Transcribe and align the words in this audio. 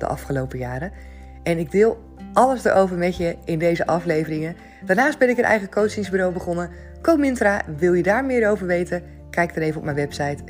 de 0.00 0.06
afgelopen 0.06 0.58
jaren. 0.58 0.92
En 1.42 1.58
ik 1.58 1.70
deel 1.70 1.98
alles 2.32 2.64
erover 2.64 2.96
met 2.96 3.16
je 3.16 3.36
in 3.44 3.58
deze 3.58 3.86
afleveringen. 3.86 4.56
Daarnaast 4.84 5.18
ben 5.18 5.28
ik 5.28 5.38
een 5.38 5.44
eigen 5.44 5.70
coachingsbureau 5.70 6.32
begonnen. 6.32 6.70
Comintra, 7.02 7.62
wil 7.76 7.92
je 7.92 8.02
daar 8.02 8.24
meer 8.24 8.50
over 8.50 8.66
weten? 8.66 9.02
Kijk 9.30 9.54
dan 9.54 9.62
even 9.62 9.78
op 9.78 9.84
mijn 9.84 9.96
website 9.96 10.44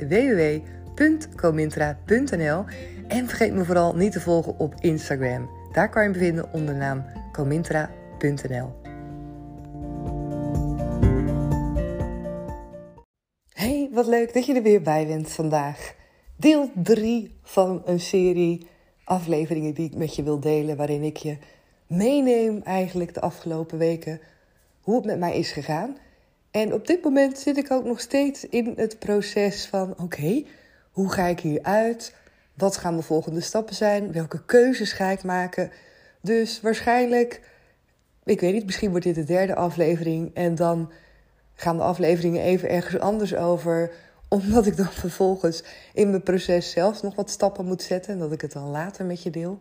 www.comintra.nl. 0.95 2.65
En 3.07 3.27
vergeet 3.27 3.53
me 3.53 3.65
vooral 3.65 3.95
niet 3.95 4.11
te 4.11 4.21
volgen 4.21 4.59
op 4.59 4.73
Instagram. 4.79 5.49
Daar 5.71 5.89
kan 5.89 6.03
je 6.03 6.09
me 6.09 6.17
vinden 6.17 6.53
onder 6.53 6.73
de 6.73 6.79
naam 6.79 7.05
comintra.nl. 7.31 8.77
Hey, 13.49 13.89
wat 13.91 14.07
leuk 14.07 14.33
dat 14.33 14.45
je 14.45 14.55
er 14.55 14.63
weer 14.63 14.81
bij 14.81 15.07
bent 15.07 15.31
vandaag. 15.31 15.93
Deel 16.37 16.71
3 16.75 17.39
van 17.43 17.81
een 17.85 17.99
serie 17.99 18.67
afleveringen 19.09 19.73
die 19.73 19.85
ik 19.85 19.95
met 19.95 20.15
je 20.15 20.23
wil 20.23 20.39
delen, 20.39 20.77
waarin 20.77 21.03
ik 21.03 21.17
je 21.17 21.37
meeneem 21.87 22.61
eigenlijk 22.63 23.13
de 23.13 23.21
afgelopen 23.21 23.77
weken 23.77 24.19
hoe 24.81 24.95
het 24.95 25.05
met 25.05 25.19
mij 25.19 25.37
is 25.37 25.51
gegaan. 25.51 25.97
En 26.51 26.73
op 26.73 26.87
dit 26.87 27.03
moment 27.03 27.37
zit 27.37 27.57
ik 27.57 27.71
ook 27.71 27.83
nog 27.85 27.99
steeds 27.99 28.49
in 28.49 28.73
het 28.75 28.99
proces 28.99 29.65
van: 29.65 29.93
oké, 29.97 30.43
hoe 30.91 31.11
ga 31.11 31.25
ik 31.25 31.39
hier 31.39 31.63
uit? 31.63 32.15
Wat 32.53 32.77
gaan 32.77 32.95
de 32.95 33.01
volgende 33.01 33.41
stappen 33.41 33.75
zijn? 33.75 34.11
Welke 34.11 34.45
keuzes 34.45 34.91
ga 34.91 35.09
ik 35.09 35.23
maken? 35.23 35.71
Dus 36.21 36.61
waarschijnlijk, 36.61 37.41
ik 38.23 38.39
weet 38.39 38.53
niet, 38.53 38.65
misschien 38.65 38.89
wordt 38.89 39.05
dit 39.05 39.15
de 39.15 39.23
derde 39.23 39.55
aflevering 39.55 40.31
en 40.33 40.55
dan 40.55 40.91
gaan 41.53 41.77
de 41.77 41.83
afleveringen 41.83 42.41
even 42.41 42.69
ergens 42.69 43.01
anders 43.01 43.35
over 43.35 43.91
omdat 44.29 44.65
ik 44.65 44.77
dan 44.77 44.91
vervolgens 44.91 45.63
in 45.93 46.09
mijn 46.09 46.23
proces 46.23 46.71
zelf 46.71 47.03
nog 47.03 47.15
wat 47.15 47.29
stappen 47.29 47.65
moet 47.65 47.81
zetten 47.81 48.13
en 48.13 48.19
dat 48.19 48.31
ik 48.31 48.41
het 48.41 48.51
dan 48.51 48.69
later 48.69 49.05
met 49.05 49.23
je 49.23 49.29
deel. 49.29 49.59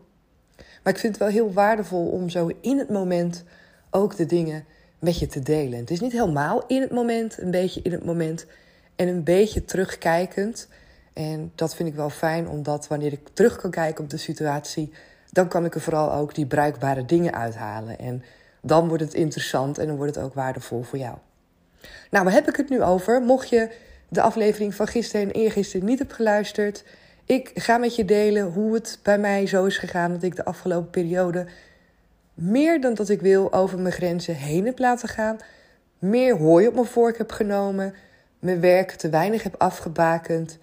Maar 0.83 0.93
ik 0.93 0.99
vind 0.99 1.13
het 1.13 1.23
wel 1.23 1.33
heel 1.33 1.53
waardevol 1.53 2.07
om 2.07 2.29
zo 2.29 2.51
in 2.61 2.79
het 2.79 2.89
moment 2.89 3.45
ook 3.91 4.17
de 4.17 4.27
dingen 4.27 4.65
met 4.99 5.19
je 5.19 5.27
te 5.27 5.41
delen. 5.41 5.79
Het 5.79 5.91
is 5.91 6.01
niet 6.01 6.13
helemaal 6.13 6.67
in 6.67 6.81
het 6.81 6.91
moment, 6.91 7.41
een 7.41 7.51
beetje 7.51 7.81
in 7.83 7.93
het 7.93 8.05
moment 8.05 8.47
en 8.97 9.09
een 9.09 9.25
beetje 9.25 9.65
terugkijkend. 9.65 10.69
En 11.13 11.53
dat 11.55 11.75
vind 11.75 11.89
ik 11.89 11.95
wel 11.95 12.11
fijn, 12.11 12.49
omdat 12.49 12.89
wanneer 12.89 13.13
ik 13.13 13.29
terug 13.33 13.57
kan 13.57 13.71
kijken 13.71 14.05
op 14.05 14.11
de 14.11 14.17
situatie, 14.17 14.93
dan 15.31 15.49
kan 15.49 15.65
ik 15.65 15.75
er 15.75 15.81
vooral 15.81 16.13
ook 16.13 16.35
die 16.35 16.47
bruikbare 16.47 17.05
dingen 17.05 17.33
uithalen. 17.33 17.99
En 17.99 18.23
dan 18.63 18.89
wordt 18.89 19.03
het 19.03 19.15
interessant 19.15 19.79
en 19.79 19.87
dan 19.87 19.97
wordt 19.97 20.15
het 20.15 20.25
ook 20.25 20.35
waardevol 20.35 20.83
voor 20.83 20.99
jou. 20.99 21.17
Nou, 22.11 22.25
waar 22.25 22.35
heb 22.35 22.49
ik 22.49 22.57
het 22.57 22.69
nu 22.69 22.83
over? 22.83 23.21
Mocht 23.21 23.49
je 23.49 23.71
de 24.09 24.21
aflevering 24.21 24.75
van 24.75 24.87
gisteren 24.87 25.27
en 25.27 25.31
eergisteren 25.31 25.87
niet 25.87 25.99
hebt 25.99 26.13
geluisterd, 26.13 26.85
ik 27.25 27.51
ga 27.55 27.79
met 27.79 27.97
je 27.97 28.05
delen 28.05 28.53
hoe 28.53 28.75
het 28.75 28.99
bij 29.03 29.19
mij 29.19 29.47
zo 29.47 29.65
is 29.65 29.79
gegaan 29.79 30.13
dat 30.13 30.23
ik 30.23 30.37
de 30.37 30.45
afgelopen 30.45 30.91
periode 30.91 31.47
meer 32.35 32.81
dan 32.81 32.95
dat 32.95 33.09
ik 33.09 33.21
wil 33.21 33.53
over 33.53 33.79
mijn 33.79 33.95
grenzen 33.95 34.35
heen 34.35 34.65
heb 34.67 34.79
laten 34.79 35.09
gaan, 35.09 35.37
meer 35.99 36.37
hooi 36.37 36.67
op 36.67 36.75
mijn 36.75 36.87
vork 36.87 37.19
heb 37.19 37.33
genomen, 37.33 37.95
mijn 38.39 38.61
werk 38.61 38.91
te 38.91 39.09
weinig 39.09 39.43
heb 39.43 39.55
afgebakend, 39.59 40.59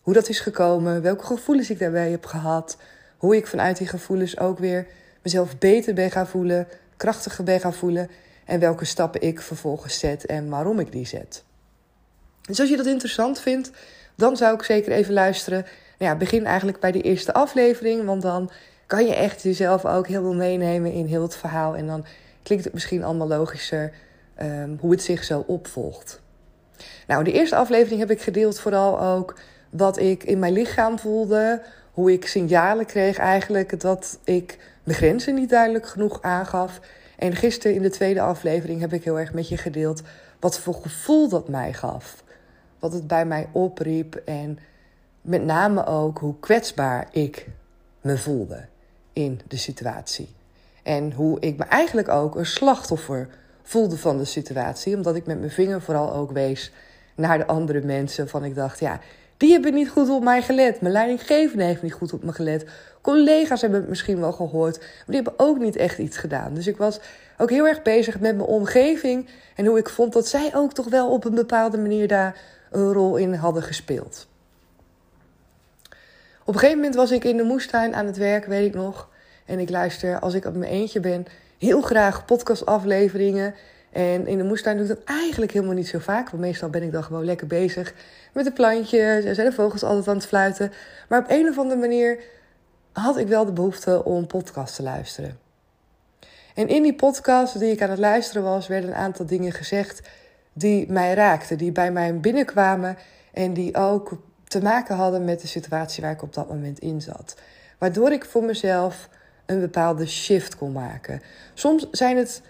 hoe 0.00 0.14
dat 0.14 0.28
is 0.28 0.40
gekomen, 0.40 1.02
welke 1.02 1.24
gevoelens 1.24 1.70
ik 1.70 1.78
daarbij 1.78 2.10
heb 2.10 2.26
gehad, 2.26 2.76
hoe 3.16 3.36
ik 3.36 3.46
vanuit 3.46 3.78
die 3.78 3.86
gevoelens 3.86 4.38
ook 4.38 4.58
weer 4.58 4.86
mezelf 5.22 5.58
beter 5.58 5.94
ben 5.94 6.10
gaan 6.10 6.26
voelen, 6.26 6.68
krachtiger 6.96 7.44
ben 7.44 7.60
gaan 7.60 7.74
voelen. 7.74 8.10
En 8.44 8.60
welke 8.60 8.84
stappen 8.84 9.20
ik 9.20 9.40
vervolgens 9.40 9.98
zet 9.98 10.26
en 10.26 10.48
waarom 10.48 10.78
ik 10.78 10.92
die 10.92 11.06
zet. 11.06 11.44
Dus 12.50 12.60
als 12.60 12.68
je 12.68 12.76
dat 12.76 12.86
interessant 12.86 13.40
vindt, 13.40 13.70
dan 14.14 14.36
zou 14.36 14.54
ik 14.54 14.62
zeker 14.62 14.92
even 14.92 15.14
luisteren. 15.14 15.66
Nou 15.98 16.12
ja, 16.12 16.18
begin 16.18 16.46
eigenlijk 16.46 16.80
bij 16.80 16.92
de 16.92 17.00
eerste 17.00 17.32
aflevering, 17.32 18.04
want 18.04 18.22
dan 18.22 18.50
kan 18.86 19.06
je 19.06 19.14
echt 19.14 19.42
jezelf 19.42 19.84
ook 19.84 20.06
veel 20.06 20.34
meenemen 20.34 20.92
in 20.92 21.06
heel 21.06 21.22
het 21.22 21.36
verhaal. 21.36 21.76
En 21.76 21.86
dan 21.86 22.04
klinkt 22.42 22.64
het 22.64 22.72
misschien 22.72 23.04
allemaal 23.04 23.28
logischer 23.28 23.92
um, 24.42 24.76
hoe 24.80 24.90
het 24.90 25.02
zich 25.02 25.24
zo 25.24 25.44
opvolgt. 25.46 26.20
Nou, 27.06 27.24
de 27.24 27.32
eerste 27.32 27.56
aflevering 27.56 28.00
heb 28.00 28.10
ik 28.10 28.22
gedeeld 28.22 28.60
vooral 28.60 29.00
ook 29.00 29.38
wat 29.70 29.98
ik 29.98 30.24
in 30.24 30.38
mijn 30.38 30.52
lichaam 30.52 30.98
voelde. 30.98 31.62
Hoe 31.92 32.12
ik 32.12 32.26
signalen 32.26 32.86
kreeg 32.86 33.18
eigenlijk 33.18 33.80
dat 33.80 34.18
ik 34.24 34.58
mijn 34.84 34.98
grenzen 34.98 35.34
niet 35.34 35.50
duidelijk 35.50 35.86
genoeg 35.86 36.22
aangaf. 36.22 36.80
En 37.18 37.36
gisteren 37.36 37.76
in 37.76 37.82
de 37.82 37.90
tweede 37.90 38.20
aflevering 38.20 38.80
heb 38.80 38.92
ik 38.92 39.04
heel 39.04 39.18
erg 39.18 39.32
met 39.32 39.48
je 39.48 39.56
gedeeld 39.56 40.02
wat 40.40 40.58
voor 40.58 40.74
gevoel 40.74 41.28
dat 41.28 41.48
mij 41.48 41.72
gaf 41.72 42.22
wat 42.80 42.92
het 42.92 43.06
bij 43.06 43.26
mij 43.26 43.48
opriep 43.52 44.14
en 44.14 44.58
met 45.20 45.44
name 45.44 45.86
ook 45.86 46.18
hoe 46.18 46.34
kwetsbaar 46.40 47.08
ik 47.10 47.48
me 48.00 48.18
voelde 48.18 48.64
in 49.12 49.40
de 49.48 49.56
situatie. 49.56 50.28
En 50.82 51.12
hoe 51.12 51.40
ik 51.40 51.58
me 51.58 51.64
eigenlijk 51.64 52.08
ook 52.08 52.34
een 52.34 52.46
slachtoffer 52.46 53.28
voelde 53.62 53.96
van 53.96 54.18
de 54.18 54.24
situatie, 54.24 54.96
omdat 54.96 55.16
ik 55.16 55.26
met 55.26 55.38
mijn 55.38 55.50
vinger 55.50 55.82
vooral 55.82 56.12
ook 56.12 56.32
wees 56.32 56.72
naar 57.14 57.38
de 57.38 57.46
andere 57.46 57.80
mensen. 57.80 58.28
Van 58.28 58.44
ik 58.44 58.54
dacht, 58.54 58.80
ja, 58.80 59.00
die 59.36 59.52
hebben 59.52 59.74
niet 59.74 59.90
goed 59.90 60.08
op 60.08 60.22
mij 60.22 60.42
gelet. 60.42 60.80
Mijn 60.80 60.92
leidinggevende 60.92 61.64
heeft 61.64 61.82
niet 61.82 61.92
goed 61.92 62.12
op 62.12 62.24
me 62.24 62.32
gelet. 62.32 62.66
Collega's 63.00 63.60
hebben 63.60 63.80
het 63.80 63.88
misschien 63.88 64.20
wel 64.20 64.32
gehoord, 64.32 64.78
maar 64.78 65.04
die 65.06 65.14
hebben 65.14 65.34
ook 65.36 65.58
niet 65.58 65.76
echt 65.76 65.98
iets 65.98 66.16
gedaan. 66.16 66.54
Dus 66.54 66.66
ik 66.66 66.76
was 66.76 67.00
ook 67.38 67.50
heel 67.50 67.66
erg 67.66 67.82
bezig 67.82 68.20
met 68.20 68.36
mijn 68.36 68.48
omgeving 68.48 69.28
en 69.56 69.66
hoe 69.66 69.78
ik 69.78 69.88
vond 69.88 70.12
dat 70.12 70.28
zij 70.28 70.50
ook 70.54 70.72
toch 70.72 70.88
wel 70.88 71.10
op 71.10 71.24
een 71.24 71.34
bepaalde 71.34 71.78
manier 71.78 72.08
daar 72.08 72.36
een 72.70 72.92
rol 72.92 73.16
in 73.16 73.34
hadden 73.34 73.62
gespeeld. 73.62 74.28
Op 76.44 76.54
een 76.54 76.60
gegeven 76.60 76.76
moment 76.76 76.94
was 76.94 77.10
ik 77.10 77.24
in 77.24 77.36
de 77.36 77.42
moestuin 77.42 77.94
aan 77.94 78.06
het 78.06 78.16
werk, 78.16 78.44
weet 78.44 78.66
ik 78.66 78.74
nog. 78.74 79.08
En 79.44 79.58
ik 79.58 79.70
luister, 79.70 80.18
als 80.18 80.34
ik 80.34 80.44
op 80.44 80.54
mijn 80.54 80.72
eentje 80.72 81.00
ben, 81.00 81.26
heel 81.58 81.80
graag 81.80 82.24
podcastafleveringen. 82.24 83.54
En 83.92 84.26
in 84.26 84.38
de 84.38 84.44
moestuin 84.44 84.76
doe 84.76 84.86
ik 84.86 84.96
dat 84.96 85.04
eigenlijk 85.04 85.52
helemaal 85.52 85.74
niet 85.74 85.88
zo 85.88 85.98
vaak. 85.98 86.30
Want 86.30 86.42
meestal 86.42 86.68
ben 86.68 86.82
ik 86.82 86.92
dan 86.92 87.04
gewoon 87.04 87.24
lekker 87.24 87.46
bezig 87.46 87.94
met 88.32 88.44
de 88.44 88.52
plantjes. 88.52 89.24
En 89.24 89.34
zijn 89.34 89.48
de 89.48 89.54
vogels 89.54 89.82
altijd 89.82 90.08
aan 90.08 90.14
het 90.14 90.26
fluiten. 90.26 90.72
Maar 91.08 91.18
op 91.18 91.30
een 91.30 91.48
of 91.48 91.58
andere 91.58 91.80
manier 91.80 92.18
had 92.92 93.18
ik 93.18 93.28
wel 93.28 93.44
de 93.44 93.52
behoefte 93.52 94.04
om 94.04 94.26
podcast 94.26 94.74
te 94.74 94.82
luisteren. 94.82 95.38
En 96.54 96.68
in 96.68 96.82
die 96.82 96.94
podcast 96.94 97.58
die 97.58 97.72
ik 97.72 97.82
aan 97.82 97.90
het 97.90 97.98
luisteren 97.98 98.42
was, 98.42 98.66
werden 98.66 98.90
een 98.90 98.96
aantal 98.96 99.26
dingen 99.26 99.52
gezegd 99.52 100.00
die 100.52 100.92
mij 100.92 101.14
raakten, 101.14 101.58
die 101.58 101.72
bij 101.72 101.92
mij 101.92 102.20
binnenkwamen 102.20 102.96
en 103.32 103.52
die 103.52 103.76
ook 103.76 104.18
te 104.44 104.62
maken 104.62 104.96
hadden 104.96 105.24
met 105.24 105.40
de 105.40 105.46
situatie 105.46 106.02
waar 106.02 106.12
ik 106.12 106.22
op 106.22 106.34
dat 106.34 106.48
moment 106.48 106.78
in 106.78 107.00
zat. 107.00 107.36
Waardoor 107.78 108.12
ik 108.12 108.24
voor 108.24 108.44
mezelf 108.44 109.08
een 109.46 109.60
bepaalde 109.60 110.06
shift 110.06 110.56
kon 110.56 110.72
maken. 110.72 111.22
Soms 111.54 111.86
zijn 111.90 112.16
het 112.16 112.42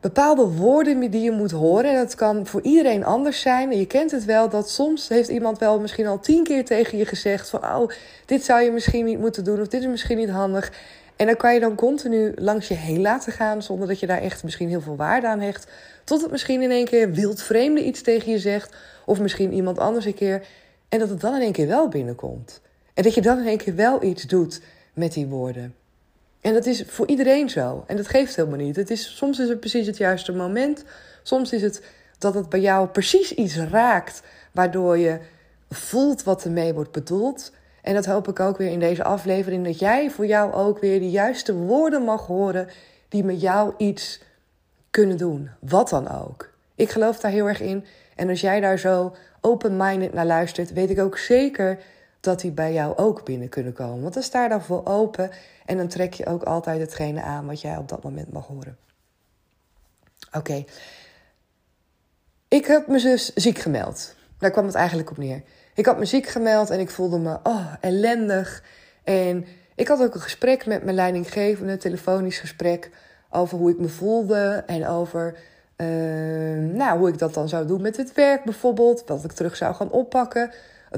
bepaalde 0.00 0.46
woorden 0.46 1.10
die 1.10 1.22
je 1.22 1.30
moet 1.30 1.50
horen. 1.50 1.90
En 1.90 1.96
dat 1.96 2.14
kan 2.14 2.46
voor 2.46 2.62
iedereen 2.62 3.04
anders 3.04 3.40
zijn. 3.40 3.70
En 3.70 3.78
je 3.78 3.86
kent 3.86 4.10
het 4.10 4.24
wel 4.24 4.48
dat 4.48 4.70
soms 4.70 5.08
heeft 5.08 5.28
iemand 5.28 5.58
wel 5.58 5.80
misschien 5.80 6.06
al 6.06 6.20
tien 6.20 6.44
keer 6.44 6.64
tegen 6.64 6.98
je 6.98 7.06
gezegd: 7.06 7.48
van 7.50 7.64
oh, 7.64 7.90
dit 8.26 8.44
zou 8.44 8.60
je 8.62 8.70
misschien 8.70 9.04
niet 9.04 9.18
moeten 9.18 9.44
doen, 9.44 9.60
of 9.60 9.68
dit 9.68 9.80
is 9.80 9.86
misschien 9.86 10.16
niet 10.16 10.30
handig. 10.30 10.72
En 11.16 11.26
dan 11.26 11.36
kan 11.36 11.54
je 11.54 11.60
dan 11.60 11.74
continu 11.74 12.32
langs 12.34 12.68
je 12.68 12.74
heen 12.74 13.00
laten 13.00 13.32
gaan, 13.32 13.62
zonder 13.62 13.88
dat 13.88 14.00
je 14.00 14.06
daar 14.06 14.20
echt 14.20 14.44
misschien 14.44 14.68
heel 14.68 14.80
veel 14.80 14.96
waarde 14.96 15.26
aan 15.26 15.40
hecht. 15.40 15.70
Tot 16.04 16.22
het 16.22 16.30
misschien 16.30 16.62
in 16.62 16.70
één 16.70 16.84
keer 16.84 17.10
wildvreemde 17.12 17.84
iets 17.84 18.02
tegen 18.02 18.32
je 18.32 18.38
zegt. 18.38 18.74
Of 19.04 19.20
misschien 19.20 19.52
iemand 19.52 19.78
anders 19.78 20.04
een 20.04 20.14
keer. 20.14 20.46
En 20.88 20.98
dat 20.98 21.08
het 21.08 21.20
dan 21.20 21.34
in 21.34 21.40
één 21.40 21.52
keer 21.52 21.66
wel 21.66 21.88
binnenkomt. 21.88 22.60
En 22.94 23.02
dat 23.02 23.14
je 23.14 23.22
dan 23.22 23.38
in 23.38 23.46
één 23.46 23.56
keer 23.56 23.74
wel 23.74 24.02
iets 24.02 24.22
doet 24.22 24.60
met 24.94 25.12
die 25.12 25.26
woorden. 25.26 25.74
En 26.40 26.52
dat 26.52 26.66
is 26.66 26.84
voor 26.86 27.06
iedereen 27.06 27.50
zo. 27.50 27.84
En 27.86 27.96
dat 27.96 28.08
geeft 28.08 28.36
helemaal 28.36 28.58
niet. 28.58 28.76
Het 28.76 28.90
is, 28.90 29.16
soms 29.16 29.38
is 29.38 29.48
het 29.48 29.60
precies 29.60 29.86
het 29.86 29.96
juiste 29.96 30.32
moment. 30.32 30.84
Soms 31.22 31.52
is 31.52 31.62
het 31.62 31.82
dat 32.18 32.34
het 32.34 32.48
bij 32.48 32.60
jou 32.60 32.88
precies 32.88 33.34
iets 33.34 33.56
raakt. 33.56 34.22
Waardoor 34.52 34.98
je 34.98 35.18
voelt 35.70 36.22
wat 36.22 36.44
ermee 36.44 36.74
wordt 36.74 36.92
bedoeld. 36.92 37.52
En 37.86 37.94
dat 37.94 38.06
hoop 38.06 38.28
ik 38.28 38.40
ook 38.40 38.56
weer 38.56 38.70
in 38.70 38.78
deze 38.78 39.04
aflevering. 39.04 39.64
Dat 39.64 39.78
jij 39.78 40.10
voor 40.10 40.26
jou 40.26 40.52
ook 40.52 40.78
weer 40.78 41.00
de 41.00 41.10
juiste 41.10 41.54
woorden 41.54 42.02
mag 42.02 42.26
horen. 42.26 42.68
Die 43.08 43.24
met 43.24 43.40
jou 43.40 43.74
iets 43.76 44.22
kunnen 44.90 45.16
doen. 45.16 45.50
Wat 45.60 45.88
dan 45.88 46.10
ook. 46.10 46.52
Ik 46.74 46.90
geloof 46.90 47.20
daar 47.20 47.30
heel 47.30 47.46
erg 47.48 47.60
in. 47.60 47.84
En 48.16 48.28
als 48.28 48.40
jij 48.40 48.60
daar 48.60 48.78
zo 48.78 49.14
open-minded 49.40 50.12
naar 50.12 50.26
luistert, 50.26 50.72
weet 50.72 50.90
ik 50.90 50.98
ook 50.98 51.18
zeker 51.18 51.78
dat 52.20 52.40
die 52.40 52.50
bij 52.50 52.72
jou 52.72 52.96
ook 52.96 53.24
binnen 53.24 53.48
kunnen 53.48 53.72
komen. 53.72 54.02
Want 54.02 54.14
dan 54.14 54.22
sta 54.22 54.42
je 54.42 54.48
dan 54.48 54.62
voor 54.62 54.86
open 54.86 55.30
en 55.66 55.76
dan 55.76 55.88
trek 55.88 56.14
je 56.14 56.26
ook 56.26 56.42
altijd 56.42 56.80
hetgene 56.80 57.22
aan 57.22 57.46
wat 57.46 57.60
jij 57.60 57.76
op 57.76 57.88
dat 57.88 58.02
moment 58.02 58.32
mag 58.32 58.46
horen. 58.46 58.76
Oké. 60.32 60.64
Ik 62.48 62.66
heb 62.66 62.86
me 62.86 63.00
dus 63.00 63.34
ziek 63.34 63.58
gemeld. 63.58 64.14
Daar 64.38 64.50
kwam 64.50 64.66
het 64.66 64.74
eigenlijk 64.74 65.10
op 65.10 65.16
neer. 65.16 65.42
Ik 65.76 65.86
had 65.86 65.98
me 65.98 66.04
ziek 66.04 66.26
gemeld 66.26 66.70
en 66.70 66.80
ik 66.80 66.90
voelde 66.90 67.18
me 67.18 67.38
oh, 67.42 67.72
ellendig. 67.80 68.62
En 69.04 69.46
ik 69.74 69.88
had 69.88 70.00
ook 70.00 70.14
een 70.14 70.20
gesprek 70.20 70.66
met 70.66 70.84
mijn 70.84 70.96
leidinggevende, 70.96 71.72
een 71.72 71.78
telefonisch 71.78 72.38
gesprek, 72.38 72.90
over 73.30 73.58
hoe 73.58 73.70
ik 73.70 73.78
me 73.78 73.88
voelde 73.88 74.62
en 74.66 74.86
over 74.86 75.36
uh, 75.76 75.86
nou, 76.72 76.98
hoe 76.98 77.08
ik 77.08 77.18
dat 77.18 77.34
dan 77.34 77.48
zou 77.48 77.66
doen 77.66 77.82
met 77.82 77.96
het 77.96 78.12
werk 78.12 78.44
bijvoorbeeld. 78.44 79.02
Wat 79.06 79.24
ik 79.24 79.32
terug 79.32 79.56
zou 79.56 79.74
gaan 79.74 79.90
oppakken, 79.90 80.50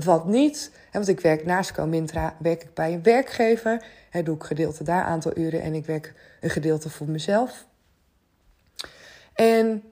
wat 0.05 0.27
niet. 0.27 0.71
Want 0.93 1.09
ik 1.09 1.21
werk 1.21 1.45
naast 1.45 1.73
Comintra, 1.73 2.35
werk 2.39 2.63
ik 2.63 2.75
bij 2.75 2.93
een 2.93 3.03
werkgever. 3.03 3.85
En 4.11 4.25
doe 4.25 4.35
ik 4.35 4.43
gedeelte 4.43 4.85
daar 4.85 5.05
aantal 5.05 5.33
uren 5.37 5.63
en 5.63 5.75
ik 5.75 5.87
werk 5.87 6.15
een 6.41 6.51
gedeelte 6.51 6.91
voor 6.91 7.09
mezelf. 7.09 7.67
En 9.35 9.83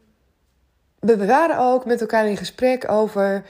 we 0.99 1.27
waren 1.27 1.59
ook 1.59 1.85
met 1.85 2.01
elkaar 2.01 2.29
in 2.29 2.37
gesprek 2.37 2.91
over, 2.91 3.45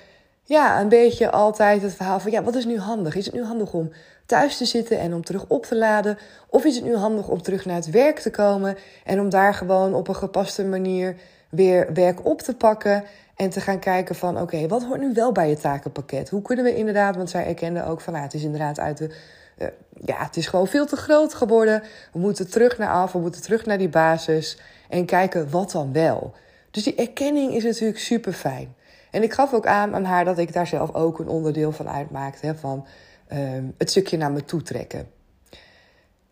ja, 0.46 0.80
een 0.80 0.88
beetje 0.88 1.30
altijd 1.30 1.82
het 1.82 1.94
verhaal 1.94 2.20
van, 2.20 2.30
ja, 2.30 2.42
wat 2.42 2.54
is 2.54 2.64
nu 2.64 2.78
handig? 2.78 3.14
Is 3.14 3.24
het 3.26 3.34
nu 3.34 3.42
handig 3.42 3.72
om 3.72 3.92
thuis 4.26 4.56
te 4.56 4.64
zitten 4.64 4.98
en 4.98 5.14
om 5.14 5.24
terug 5.24 5.44
op 5.48 5.66
te 5.66 5.76
laden? 5.76 6.18
Of 6.48 6.64
is 6.64 6.74
het 6.74 6.84
nu 6.84 6.96
handig 6.96 7.28
om 7.28 7.42
terug 7.42 7.64
naar 7.64 7.76
het 7.76 7.90
werk 7.90 8.18
te 8.18 8.30
komen 8.30 8.76
en 9.04 9.20
om 9.20 9.28
daar 9.28 9.54
gewoon 9.54 9.94
op 9.94 10.08
een 10.08 10.16
gepaste 10.16 10.64
manier 10.64 11.16
weer 11.50 11.92
werk 11.92 12.26
op 12.26 12.42
te 12.42 12.54
pakken 12.54 13.04
en 13.36 13.50
te 13.50 13.60
gaan 13.60 13.78
kijken 13.78 14.14
van 14.14 14.40
oké, 14.40 14.68
wat 14.68 14.84
hoort 14.84 15.00
nu 15.00 15.12
wel 15.12 15.32
bij 15.32 15.48
je 15.48 15.56
takenpakket? 15.56 16.28
Hoe 16.28 16.42
kunnen 16.42 16.64
we 16.64 16.76
inderdaad, 16.76 17.16
want 17.16 17.30
zij 17.30 17.46
erkenden 17.46 17.86
ook 17.86 18.00
van 18.00 18.12
nou, 18.12 18.24
het 18.24 18.34
is 18.34 18.42
inderdaad 18.42 18.78
uit 18.78 18.98
de. 18.98 19.10
Uh, 19.58 19.68
ja, 20.04 20.16
het 20.18 20.36
is 20.36 20.46
gewoon 20.46 20.66
veel 20.66 20.86
te 20.86 20.96
groot 20.96 21.34
geworden. 21.34 21.82
We 22.12 22.18
moeten 22.18 22.50
terug 22.50 22.78
naar 22.78 22.90
af, 22.90 23.12
we 23.12 23.18
moeten 23.18 23.42
terug 23.42 23.66
naar 23.66 23.78
die 23.78 23.88
basis 23.88 24.58
en 24.88 25.04
kijken 25.04 25.50
wat 25.50 25.70
dan 25.70 25.92
wel. 25.92 26.34
Dus 26.70 26.82
die 26.82 26.94
erkenning 26.94 27.54
is 27.54 27.64
natuurlijk 27.64 27.98
super 27.98 28.32
fijn. 28.32 28.74
En 29.16 29.22
ik 29.22 29.32
gaf 29.32 29.52
ook 29.52 29.66
aan 29.66 29.94
aan 29.94 30.04
haar 30.04 30.24
dat 30.24 30.38
ik 30.38 30.52
daar 30.52 30.66
zelf 30.66 30.94
ook 30.94 31.18
een 31.18 31.28
onderdeel 31.28 31.72
van 31.72 31.88
uitmaakte. 31.88 32.46
Hè, 32.46 32.54
van 32.54 32.86
uh, 33.32 33.38
het 33.78 33.90
stukje 33.90 34.16
naar 34.16 34.32
me 34.32 34.44
toe 34.44 34.62
trekken. 34.62 35.08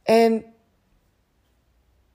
En 0.02 0.44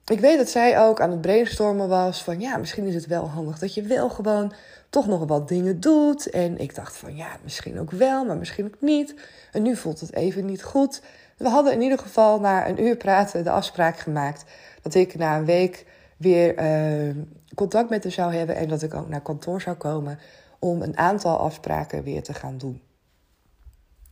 ik 0.04 0.20
weet 0.20 0.38
dat 0.38 0.48
zij 0.48 0.80
ook 0.80 1.00
aan 1.00 1.10
het 1.10 1.20
brainstormen 1.20 1.88
was 1.88 2.24
van 2.24 2.40
ja, 2.40 2.56
misschien 2.56 2.86
is 2.86 2.94
het 2.94 3.06
wel 3.06 3.28
handig 3.28 3.58
dat 3.58 3.74
je 3.74 3.82
wel 3.82 4.08
gewoon 4.08 4.52
toch 4.90 5.06
nog 5.06 5.26
wat 5.26 5.48
dingen 5.48 5.80
doet. 5.80 6.30
En 6.30 6.58
ik 6.58 6.74
dacht 6.74 6.96
van 6.96 7.16
ja, 7.16 7.36
misschien 7.42 7.80
ook 7.80 7.90
wel, 7.90 8.24
maar 8.24 8.36
misschien 8.36 8.66
ook 8.66 8.80
niet. 8.80 9.14
En 9.52 9.62
nu 9.62 9.76
voelt 9.76 10.00
het 10.00 10.12
even 10.14 10.44
niet 10.44 10.62
goed. 10.62 11.02
We 11.36 11.48
hadden 11.48 11.72
in 11.72 11.80
ieder 11.80 11.98
geval 11.98 12.40
na 12.40 12.68
een 12.68 12.82
uur 12.82 12.96
praten 12.96 13.44
de 13.44 13.50
afspraak 13.50 13.98
gemaakt 13.98 14.44
dat 14.82 14.94
ik 14.94 15.14
na 15.14 15.36
een 15.36 15.44
week 15.44 15.86
weer 16.16 16.62
uh, 16.62 17.14
contact 17.54 17.90
met 17.90 18.02
haar 18.02 18.12
zou 18.12 18.34
hebben 18.34 18.56
en 18.56 18.68
dat 18.68 18.82
ik 18.82 18.94
ook 18.94 19.08
naar 19.08 19.20
kantoor 19.20 19.60
zou 19.60 19.76
komen 19.76 20.18
om 20.60 20.82
een 20.82 20.96
aantal 20.96 21.38
afspraken 21.38 22.02
weer 22.02 22.22
te 22.22 22.34
gaan 22.34 22.58
doen. 22.58 22.82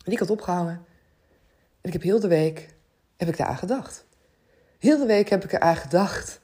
En 0.05 0.13
ik 0.13 0.19
had 0.19 0.31
opgehangen 0.31 0.85
en 1.81 1.89
ik 1.89 1.93
heb 1.93 2.03
heel 2.03 2.21
de 2.21 2.29
week 2.29 2.75
heb 3.17 3.29
ik 3.29 3.37
daar 3.37 3.57
gedacht. 3.57 4.07
Heel 4.79 4.99
de 4.99 5.07
week 5.07 5.29
heb 5.29 5.45
ik 5.45 5.53
eraan 5.53 5.77
gedacht 5.77 6.41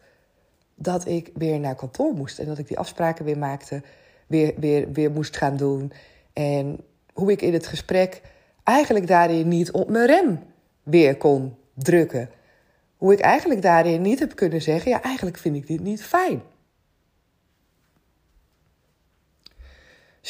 dat 0.75 1.07
ik 1.07 1.31
weer 1.35 1.61
naar 1.61 1.75
kantoor 1.75 2.13
moest 2.13 2.39
en 2.39 2.47
dat 2.47 2.59
ik 2.59 2.69
die 2.69 2.79
afspraken 2.79 3.25
weer 3.25 3.39
maakte, 3.39 3.83
weer, 4.27 4.55
weer, 4.57 4.93
weer 4.93 5.11
moest 5.11 5.37
gaan 5.37 5.57
doen. 5.57 5.93
En 6.33 6.81
hoe 7.13 7.33
ik 7.33 7.43
in 7.43 7.53
het 7.53 7.67
gesprek 7.67 8.23
eigenlijk 8.65 9.07
daarin 9.07 9.49
niet 9.49 9.71
op 9.71 9.89
mijn 9.89 10.07
rem 10.07 10.43
weer 10.83 11.17
kon 11.17 11.57
drukken. 11.75 12.31
Hoe 12.97 13.13
ik 13.13 13.21
eigenlijk 13.21 13.63
daarin 13.63 14.03
niet 14.03 14.19
heb 14.19 14.35
kunnen 14.35 14.63
zeggen: 14.63 14.91
ja, 14.91 15.03
eigenlijk 15.03 15.39
vind 15.39 15.57
ik 15.57 15.67
dit 15.67 15.81
niet 15.81 16.03
fijn. 16.03 16.43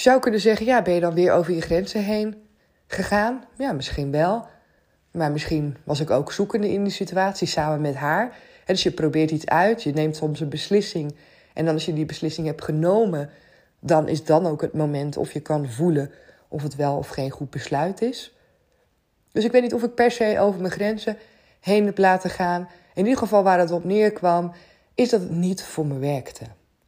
Zou 0.01 0.21
kunnen 0.21 0.41
zeggen: 0.41 0.67
ja, 0.67 0.83
ben 0.83 0.95
je 0.95 1.01
dan 1.01 1.15
weer 1.15 1.33
over 1.33 1.55
je 1.55 1.61
grenzen 1.61 2.05
heen 2.05 2.35
gegaan? 2.87 3.45
Ja, 3.59 3.73
misschien 3.73 4.11
wel. 4.11 4.47
Maar 5.11 5.33
misschien 5.33 5.77
was 5.85 6.01
ik 6.01 6.11
ook 6.11 6.33
zoekende 6.33 6.73
in 6.73 6.83
die 6.83 6.93
situatie 6.93 7.47
samen 7.47 7.81
met 7.81 7.95
haar. 7.95 8.37
Dus 8.65 8.83
je 8.83 8.91
probeert 8.91 9.31
iets 9.31 9.47
uit, 9.47 9.83
je 9.83 9.93
neemt 9.93 10.17
soms 10.17 10.41
een 10.41 10.49
beslissing. 10.49 11.15
En 11.53 11.65
dan 11.65 11.75
als 11.75 11.85
je 11.85 11.93
die 11.93 12.07
beslissing 12.07 12.47
hebt 12.47 12.65
genomen, 12.65 13.31
dan 13.81 14.09
is 14.09 14.25
dan 14.25 14.47
ook 14.47 14.61
het 14.61 14.73
moment 14.73 15.17
of 15.17 15.33
je 15.33 15.41
kan 15.41 15.71
voelen 15.71 16.11
of 16.49 16.63
het 16.63 16.77
wel 16.77 16.97
of 16.97 17.09
geen 17.09 17.31
goed 17.31 17.51
besluit 17.51 18.03
is. 18.03 18.35
Dus 19.33 19.45
ik 19.45 19.53
weet 19.53 19.63
niet 19.63 19.75
of 19.75 19.83
ik 19.83 19.95
per 19.95 20.11
se 20.11 20.37
over 20.41 20.61
mijn 20.61 20.73
grenzen 20.73 21.17
heen 21.61 21.87
heb 21.87 21.99
laten 21.99 22.31
gaan. 22.31 22.69
In 22.95 23.05
ieder 23.05 23.19
geval 23.19 23.43
waar 23.43 23.59
het 23.59 23.71
op 23.71 23.85
neerkwam, 23.85 24.53
is 24.95 25.11
dat 25.11 25.21
het 25.21 25.31
niet 25.31 25.63
voor 25.63 25.87
me 25.87 25.99
werkte. 25.99 26.45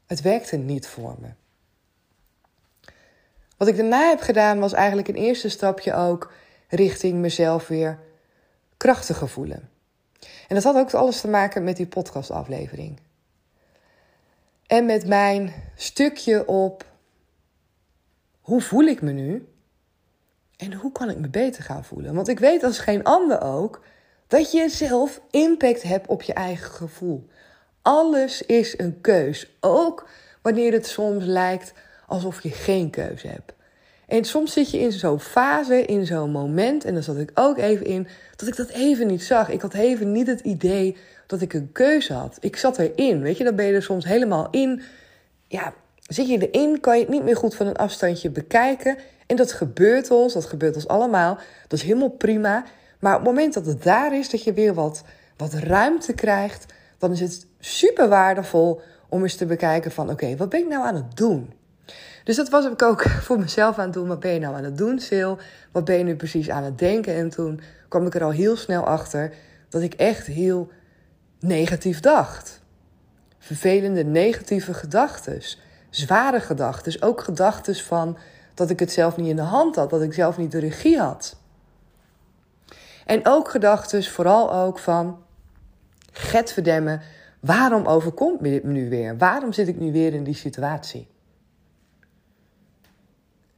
Het 0.07 0.21
werkte 0.21 0.57
niet 0.57 0.87
voor 0.87 1.17
me. 1.21 1.29
Wat 3.57 3.69
ik 3.69 3.77
daarna 3.77 4.09
heb 4.09 4.21
gedaan 4.21 4.59
was 4.59 4.73
eigenlijk 4.73 5.09
een 5.09 5.15
eerste 5.15 5.49
stapje 5.49 5.95
ook 5.95 6.33
richting 6.69 7.19
mezelf 7.19 7.69
weer 7.69 7.99
krachtiger 8.77 9.29
voelen. 9.29 9.71
En 10.49 10.55
dat 10.55 10.65
had 10.65 10.77
ook 10.77 10.95
alles 10.95 11.21
te 11.21 11.29
maken 11.29 11.65
met 11.65 11.77
die 11.77 11.87
podcastaflevering. 11.87 13.01
En 14.67 14.87
met 14.87 15.07
mijn 15.07 15.53
stukje 15.75 16.47
op 16.47 16.85
hoe 18.41 18.61
voel 18.61 18.85
ik 18.85 19.03
me 19.03 19.13
nu? 19.13 19.49
En 20.57 20.73
hoe 20.73 20.93
kan 20.93 21.11
ik 21.11 21.19
me 21.19 21.29
beter 21.29 21.63
gaan 21.63 21.85
voelen? 21.85 22.15
Want 22.15 22.29
ik 22.29 22.39
weet 22.39 22.63
als 22.63 22.79
geen 22.79 23.05
ander 23.05 23.43
ook 23.43 23.83
dat 24.27 24.53
je 24.53 24.69
zelf 24.69 25.21
impact 25.31 25.83
hebt 25.83 26.07
op 26.07 26.23
je 26.23 26.33
eigen 26.33 26.71
gevoel. 26.71 27.29
Alles 27.83 28.43
is 28.43 28.79
een 28.79 29.01
keus. 29.01 29.57
Ook 29.61 30.09
wanneer 30.43 30.73
het 30.73 30.87
soms 30.87 31.25
lijkt 31.25 31.73
alsof 32.07 32.43
je 32.43 32.51
geen 32.51 32.91
keuze 32.91 33.27
hebt. 33.27 33.53
En 34.07 34.25
soms 34.25 34.53
zit 34.53 34.71
je 34.71 34.79
in 34.79 34.93
zo'n 34.93 35.21
fase, 35.21 35.85
in 35.85 36.07
zo'n 36.07 36.31
moment, 36.31 36.85
en 36.85 36.95
daar 36.95 37.03
zat 37.03 37.17
ik 37.17 37.31
ook 37.35 37.59
even 37.59 37.87
in, 37.87 38.09
dat 38.37 38.49
ik 38.49 38.57
dat 38.57 38.69
even 38.69 39.07
niet 39.07 39.23
zag. 39.23 39.49
Ik 39.49 39.61
had 39.61 39.75
even 39.75 40.13
niet 40.13 40.27
het 40.27 40.41
idee 40.41 40.97
dat 41.27 41.41
ik 41.41 41.53
een 41.53 41.73
keuze 41.73 42.13
had. 42.13 42.37
Ik 42.41 42.57
zat 42.57 42.79
erin, 42.79 43.23
weet 43.23 43.37
je, 43.37 43.45
dan 43.45 43.57
ben 43.57 43.67
je 43.67 43.73
er 43.73 43.83
soms 43.83 44.05
helemaal 44.05 44.49
in. 44.51 44.83
Ja, 45.49 45.73
zit 46.01 46.29
je 46.29 46.51
erin, 46.51 46.81
kan 46.81 46.95
je 46.95 47.01
het 47.01 47.11
niet 47.11 47.23
meer 47.23 47.37
goed 47.37 47.55
van 47.55 47.67
een 47.67 47.77
afstandje 47.77 48.31
bekijken. 48.31 48.97
En 49.27 49.37
dat 49.37 49.53
gebeurt 49.53 50.11
ons, 50.11 50.33
dat 50.33 50.47
gebeurt 50.47 50.75
ons 50.75 50.89
allemaal. 50.89 51.39
Dat 51.69 51.79
is 51.79 51.83
helemaal 51.83 52.09
prima. 52.09 52.65
Maar 53.01 53.13
op 53.13 53.21
het 53.21 53.29
moment 53.29 53.55
dat 53.55 53.67
het 53.67 53.83
daar 53.83 54.19
is, 54.19 54.31
dat 54.31 54.43
je 54.43 54.53
weer 54.53 54.75
wat, 54.75 55.03
wat 55.37 55.53
ruimte 55.53 56.13
krijgt, 56.13 56.67
dan 56.99 57.13
is 57.13 57.21
het 57.21 57.47
super 57.61 58.09
waardevol 58.09 58.81
om 59.09 59.23
eens 59.23 59.37
te 59.37 59.47
bekijken 59.47 59.91
van 59.91 60.11
oké, 60.11 60.37
wat 60.37 60.49
ben 60.49 60.61
ik 60.61 60.69
nou 60.69 60.87
aan 60.87 60.95
het 60.95 61.17
doen? 61.17 61.53
Dus 62.27 62.37
dat 62.37 62.49
was 62.49 62.65
ik 62.65 62.83
ook 62.83 63.03
voor 63.27 63.39
mezelf 63.39 63.79
aan 63.79 63.85
het 63.85 63.93
doen. 63.93 64.09
Wat 64.09 64.21
ben 64.21 64.33
je 64.33 64.39
nou 64.39 64.55
aan 64.55 64.65
het 64.65 64.79
doen, 64.79 64.99
Sil? 65.09 65.33
Wat 65.73 65.85
ben 65.85 65.99
je 65.99 66.05
nu 66.05 66.17
precies 66.17 66.51
aan 66.51 66.63
het 66.63 66.79
denken? 66.79 67.15
En 67.15 67.31
toen 67.31 67.61
kwam 67.89 68.07
ik 68.07 68.15
er 68.15 68.25
al 68.25 68.31
heel 68.31 68.57
snel 68.57 68.87
achter 68.87 69.35
dat 69.69 69.83
ik 69.83 69.95
echt 69.95 70.27
heel 70.27 70.71
negatief 71.41 72.01
dacht. 72.01 72.61
Vervelende 73.39 74.05
negatieve 74.05 74.75
gedachten. 74.75 75.43
Zware 75.91 76.41
gedachten. 76.41 77.03
Ook 77.03 77.21
gedachten 77.21 77.75
van 77.75 78.19
dat 78.55 78.71
ik 78.71 78.81
het 78.81 78.93
zelf 78.93 79.17
niet 79.17 79.29
in 79.29 79.37
de 79.37 79.43
hand 79.43 79.77
had. 79.77 79.91
Dat 79.91 80.03
ik 80.03 80.13
zelf 80.13 80.39
niet 80.39 80.53
de 80.53 80.59
regie 80.59 80.99
had. 80.99 81.37
En 83.05 83.27
ook 83.27 83.49
gedachten, 83.49 84.05
vooral 84.05 84.55
ook 84.55 84.79
van... 84.79 85.25
Get 86.13 86.53
verdemmen, 86.53 87.01
waarom 87.41 87.87
overkomt 87.87 88.41
me 88.41 88.51
dit 88.51 88.65
nu 88.65 88.89
weer? 88.89 89.19
Waarom 89.19 89.53
zit 89.53 89.69
ik 89.69 89.79
nu 89.79 89.93
weer 89.93 90.15
in 90.15 90.25
die 90.25 90.35
situatie? 90.35 91.15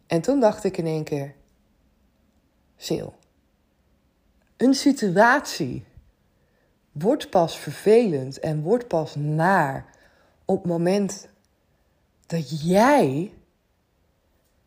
En 0.09 0.21
toen 0.21 0.41
dacht 0.41 0.65
ik 0.65 0.77
in 0.77 0.87
één 0.87 1.05
keer: 1.05 1.35
Sil, 2.87 3.11
een 4.57 4.75
situatie 4.75 5.85
wordt 6.93 7.31
pas 7.31 7.59
vervelend 7.59 8.41
en 8.41 8.63
wordt 8.63 8.89
pas 8.89 9.15
naar 9.15 9.87
op 10.45 10.57
het 10.57 10.73
moment 10.73 11.29
dat 12.27 12.63
jij 12.63 13.33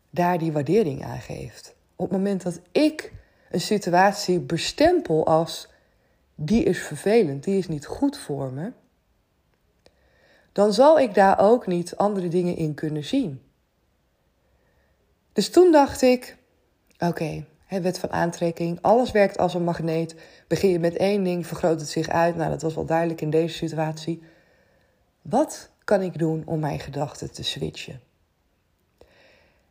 daar 0.10 0.38
die 0.38 0.52
waardering 0.52 1.04
aan 1.04 1.20
geeft. 1.20 1.76
Op 1.96 2.10
het 2.10 2.18
moment 2.18 2.44
dat 2.44 2.60
ik 2.72 3.14
een 3.50 3.62
situatie 3.62 4.40
bestempel 4.40 5.26
als 5.26 5.70
die 6.36 6.64
is 6.64 6.80
vervelend, 6.80 7.44
die 7.44 7.58
is 7.58 7.68
niet 7.68 7.86
goed 7.86 8.18
voor 8.18 8.52
me, 8.52 8.72
dan 10.52 10.74
zal 10.74 11.00
ik 11.00 11.14
daar 11.14 11.40
ook 11.40 11.68
niet 11.68 11.96
andere 11.96 12.28
dingen 12.28 12.56
in 12.56 12.74
kunnen 12.74 13.04
zien. 13.04 13.42
Dus 15.34 15.50
toen 15.50 15.72
dacht 15.72 16.02
ik: 16.02 16.38
oké, 17.00 17.08
okay, 17.70 17.82
wet 17.82 18.00
van 18.00 18.12
aantrekking, 18.12 18.78
alles 18.82 19.12
werkt 19.12 19.38
als 19.38 19.54
een 19.54 19.64
magneet. 19.64 20.16
Begin 20.48 20.70
je 20.70 20.80
met 20.80 20.96
één 20.96 21.24
ding, 21.24 21.48
vergroot 21.48 21.80
het 21.80 21.90
zich 21.90 22.10
uit. 22.10 22.36
Nou, 22.36 22.50
dat 22.50 22.62
was 22.62 22.76
wel 22.76 22.86
duidelijk 22.86 23.22
in 23.22 23.30
deze 23.30 23.56
situatie. 23.56 24.24
Wat 25.22 25.70
kan 25.84 26.02
ik 26.02 26.20
doen 26.20 26.44
om 26.46 26.60
mijn 26.60 26.80
gedachten 26.80 27.32
te 27.32 27.44
switchen? 27.44 28.02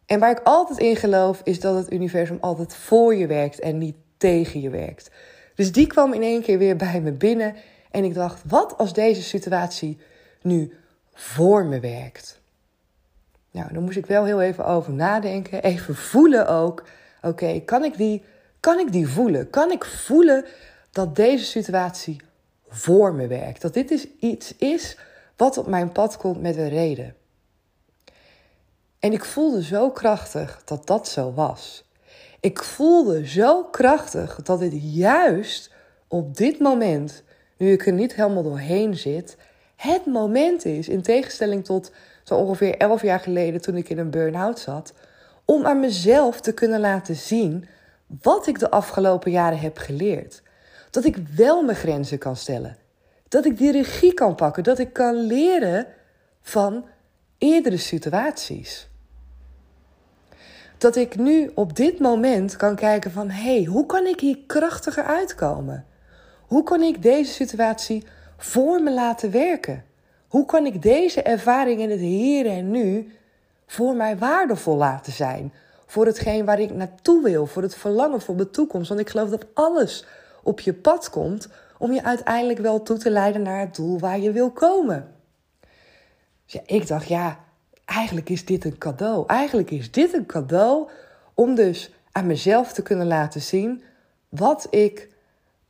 En 0.06 0.18
waar 0.18 0.30
ik 0.30 0.40
altijd 0.44 0.78
in 0.78 0.96
geloof, 0.96 1.40
is 1.44 1.60
dat 1.60 1.76
het 1.76 1.92
universum 1.92 2.38
altijd 2.40 2.74
voor 2.74 3.14
je 3.14 3.26
werkt 3.26 3.60
en 3.60 3.78
niet 3.78 3.96
tegen 4.16 4.60
je 4.60 4.70
werkt. 4.70 5.10
Dus 5.54 5.72
die 5.72 5.86
kwam 5.86 6.12
in 6.12 6.22
één 6.22 6.42
keer 6.42 6.58
weer 6.58 6.76
bij 6.76 7.00
me 7.00 7.12
binnen. 7.12 7.54
En 7.90 8.04
ik 8.04 8.14
dacht, 8.14 8.42
wat 8.46 8.78
als 8.78 8.92
deze 8.92 9.22
situatie 9.22 9.98
nu 10.42 10.72
voor 11.12 11.64
me 11.64 11.80
werkt? 11.80 12.39
Nou, 13.50 13.72
daar 13.72 13.82
moest 13.82 13.96
ik 13.96 14.06
wel 14.06 14.24
heel 14.24 14.40
even 14.40 14.66
over 14.66 14.92
nadenken. 14.92 15.62
Even 15.62 15.94
voelen 15.94 16.48
ook. 16.48 16.84
Oké, 17.22 17.60
kan 17.60 17.84
ik 17.84 17.96
die, 17.96 18.22
kan 18.60 18.78
ik 18.78 18.92
die 18.92 19.08
voelen? 19.08 19.50
Kan 19.50 19.70
ik 19.70 19.84
voelen 19.84 20.44
dat 20.90 21.16
deze 21.16 21.44
situatie 21.44 22.20
voor 22.68 23.14
me 23.14 23.26
werkt? 23.26 23.62
Dat 23.62 23.74
dit 23.74 23.90
is 23.90 24.06
iets 24.20 24.56
is 24.56 24.98
wat 25.36 25.58
op 25.58 25.66
mijn 25.66 25.92
pad 25.92 26.16
komt 26.16 26.40
met 26.40 26.56
een 26.56 26.68
reden. 26.68 27.14
En 28.98 29.12
ik 29.12 29.24
voelde 29.24 29.62
zo 29.62 29.90
krachtig 29.90 30.62
dat 30.64 30.86
dat 30.86 31.08
zo 31.08 31.32
was. 31.32 31.84
Ik 32.40 32.62
voelde 32.62 33.26
zo 33.26 33.64
krachtig 33.64 34.42
dat 34.42 34.58
dit 34.60 34.72
juist 34.94 35.70
op 36.08 36.36
dit 36.36 36.58
moment, 36.58 37.22
nu 37.56 37.72
ik 37.72 37.86
er 37.86 37.92
niet 37.92 38.14
helemaal 38.14 38.42
doorheen 38.42 38.96
zit, 38.96 39.36
het 39.76 40.06
moment 40.06 40.64
is, 40.64 40.88
in 40.88 41.02
tegenstelling 41.02 41.64
tot 41.64 41.92
ongeveer 42.36 42.76
elf 42.76 43.02
jaar 43.02 43.20
geleden 43.20 43.60
toen 43.60 43.76
ik 43.76 43.88
in 43.88 43.98
een 43.98 44.10
burn-out 44.10 44.58
zat, 44.58 44.92
om 45.44 45.66
aan 45.66 45.80
mezelf 45.80 46.40
te 46.40 46.52
kunnen 46.52 46.80
laten 46.80 47.14
zien 47.14 47.68
wat 48.22 48.46
ik 48.46 48.58
de 48.58 48.70
afgelopen 48.70 49.30
jaren 49.30 49.58
heb 49.58 49.78
geleerd. 49.78 50.42
Dat 50.90 51.04
ik 51.04 51.16
wel 51.36 51.62
mijn 51.62 51.76
grenzen 51.76 52.18
kan 52.18 52.36
stellen. 52.36 52.76
Dat 53.28 53.44
ik 53.44 53.58
die 53.58 53.72
regie 53.72 54.14
kan 54.14 54.34
pakken. 54.34 54.62
Dat 54.62 54.78
ik 54.78 54.92
kan 54.92 55.14
leren 55.14 55.86
van 56.42 56.84
eerdere 57.38 57.76
situaties. 57.76 58.88
Dat 60.78 60.96
ik 60.96 61.16
nu 61.16 61.50
op 61.54 61.76
dit 61.76 61.98
moment 61.98 62.56
kan 62.56 62.76
kijken 62.76 63.10
van 63.10 63.30
hé, 63.30 63.54
hey, 63.54 63.64
hoe 63.64 63.86
kan 63.86 64.06
ik 64.06 64.20
hier 64.20 64.38
krachtiger 64.46 65.04
uitkomen? 65.04 65.84
Hoe 66.46 66.62
kan 66.62 66.82
ik 66.82 67.02
deze 67.02 67.32
situatie 67.32 68.04
voor 68.36 68.82
me 68.82 68.92
laten 68.92 69.30
werken? 69.30 69.84
Hoe 70.30 70.44
kan 70.44 70.66
ik 70.66 70.82
deze 70.82 71.22
ervaring 71.22 71.80
in 71.80 71.90
het 71.90 72.00
hier 72.00 72.46
en 72.46 72.70
nu 72.70 73.12
voor 73.66 73.94
mij 73.94 74.18
waardevol 74.18 74.76
laten 74.76 75.12
zijn? 75.12 75.52
Voor 75.86 76.06
hetgeen 76.06 76.44
waar 76.44 76.60
ik 76.60 76.74
naartoe 76.74 77.22
wil, 77.22 77.46
voor 77.46 77.62
het 77.62 77.74
verlangen 77.74 78.20
voor 78.20 78.36
de 78.36 78.50
toekomst. 78.50 78.88
Want 78.88 79.00
ik 79.00 79.10
geloof 79.10 79.30
dat 79.30 79.46
alles 79.54 80.06
op 80.42 80.60
je 80.60 80.72
pad 80.72 81.10
komt 81.10 81.48
om 81.78 81.92
je 81.92 82.04
uiteindelijk 82.04 82.58
wel 82.58 82.82
toe 82.82 82.96
te 82.96 83.10
leiden 83.10 83.42
naar 83.42 83.60
het 83.60 83.74
doel 83.74 83.98
waar 83.98 84.18
je 84.18 84.32
wil 84.32 84.50
komen. 84.50 85.14
Dus 86.44 86.52
ja, 86.52 86.60
ik 86.66 86.86
dacht, 86.86 87.08
ja, 87.08 87.38
eigenlijk 87.84 88.28
is 88.28 88.44
dit 88.44 88.64
een 88.64 88.78
cadeau. 88.78 89.24
Eigenlijk 89.26 89.70
is 89.70 89.90
dit 89.90 90.12
een 90.12 90.26
cadeau 90.26 90.88
om 91.34 91.54
dus 91.54 91.94
aan 92.12 92.26
mezelf 92.26 92.72
te 92.72 92.82
kunnen 92.82 93.06
laten 93.06 93.40
zien 93.40 93.82
wat 94.28 94.66
ik 94.70 95.08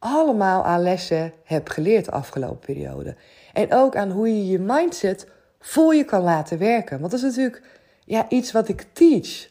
allemaal 0.00 0.64
aan 0.64 0.83
lessen 0.83 1.33
heb 1.45 1.69
geleerd 1.69 2.04
de 2.04 2.11
afgelopen 2.11 2.59
periode. 2.59 3.16
En 3.52 3.73
ook 3.73 3.97
aan 3.97 4.11
hoe 4.11 4.28
je 4.28 4.47
je 4.47 4.59
mindset 4.59 5.26
voor 5.61 5.95
je 5.95 6.04
kan 6.04 6.23
laten 6.23 6.59
werken. 6.59 7.00
Want 7.00 7.11
dat 7.11 7.21
is 7.21 7.26
natuurlijk 7.26 7.62
ja, 8.04 8.28
iets 8.28 8.52
wat 8.52 8.69
ik 8.69 8.87
teach. 8.92 9.49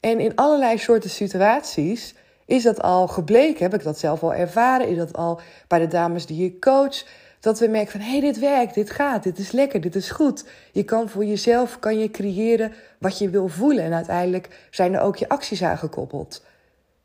En 0.00 0.20
in 0.20 0.34
allerlei 0.34 0.78
soorten 0.78 1.10
situaties 1.10 2.14
is 2.46 2.62
dat 2.62 2.82
al 2.82 3.08
gebleken, 3.08 3.62
heb 3.62 3.74
ik 3.74 3.82
dat 3.82 3.98
zelf 3.98 4.22
al 4.22 4.34
ervaren, 4.34 4.88
is 4.88 4.96
dat 4.96 5.12
al 5.12 5.40
bij 5.68 5.78
de 5.78 5.86
dames 5.86 6.26
die 6.26 6.42
je 6.42 6.58
coach, 6.58 7.04
dat 7.40 7.58
we 7.58 7.68
merken 7.68 7.90
van 7.90 8.00
hé, 8.00 8.10
hey, 8.10 8.20
dit 8.20 8.38
werkt, 8.38 8.74
dit 8.74 8.90
gaat, 8.90 9.22
dit 9.22 9.38
is 9.38 9.50
lekker, 9.50 9.80
dit 9.80 9.94
is 9.94 10.10
goed. 10.10 10.44
Je 10.72 10.84
kan 10.84 11.08
voor 11.08 11.24
jezelf 11.24 11.78
kan 11.78 11.98
je 11.98 12.10
creëren 12.10 12.72
wat 12.98 13.18
je 13.18 13.30
wil 13.30 13.48
voelen 13.48 13.84
en 13.84 13.92
uiteindelijk 13.92 14.66
zijn 14.70 14.94
er 14.94 15.00
ook 15.00 15.16
je 15.16 15.28
acties 15.28 15.62
aan 15.62 15.78
gekoppeld. 15.78 16.42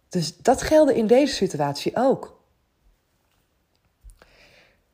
Dus 0.09 0.37
dat 0.37 0.61
gelde 0.61 0.95
in 0.95 1.07
deze 1.07 1.33
situatie 1.33 1.91
ook. 1.95 2.32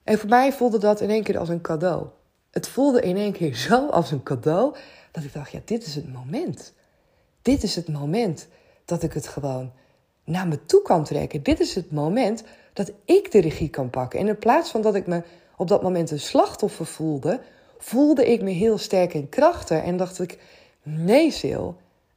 En 0.09 0.19
voor 0.19 0.29
mij 0.29 0.53
voelde 0.53 0.77
dat 0.77 1.01
in 1.01 1.09
één 1.09 1.23
keer 1.23 1.37
als 1.37 1.49
een 1.49 1.61
cadeau. 1.61 2.05
Het 2.51 2.67
voelde 2.67 3.01
in 3.01 3.17
één 3.17 3.31
keer 3.31 3.55
zo 3.55 3.87
als 3.87 4.11
een 4.11 4.23
cadeau 4.23 4.75
dat 5.11 5.23
ik 5.23 5.33
dacht, 5.33 5.51
ja, 5.51 5.59
dit 5.65 5.85
is 5.85 5.95
het 5.95 6.13
moment. 6.13 6.73
Dit 7.41 7.63
is 7.63 7.75
het 7.75 7.87
moment 7.87 8.47
dat 8.85 9.03
ik 9.03 9.13
het 9.13 9.27
gewoon 9.27 9.71
naar 10.23 10.47
me 10.47 10.65
toe 10.65 10.81
kan 10.81 11.03
trekken. 11.03 11.43
Dit 11.43 11.59
is 11.59 11.75
het 11.75 11.91
moment 11.91 12.43
dat 12.73 12.91
ik 13.05 13.31
de 13.31 13.41
regie 13.41 13.69
kan 13.69 13.89
pakken. 13.89 14.19
En 14.19 14.27
in 14.27 14.37
plaats 14.37 14.69
van 14.69 14.81
dat 14.81 14.95
ik 14.95 15.07
me 15.07 15.23
op 15.57 15.67
dat 15.67 15.81
moment 15.81 16.11
een 16.11 16.19
slachtoffer 16.19 16.85
voelde, 16.85 17.41
voelde 17.77 18.31
ik 18.31 18.41
me 18.41 18.51
heel 18.51 18.77
sterk 18.77 19.13
en 19.13 19.29
krachtig. 19.29 19.83
En 19.83 19.97
dacht 19.97 20.19
ik, 20.19 20.37
nee 20.83 21.31
Sil, 21.39 21.65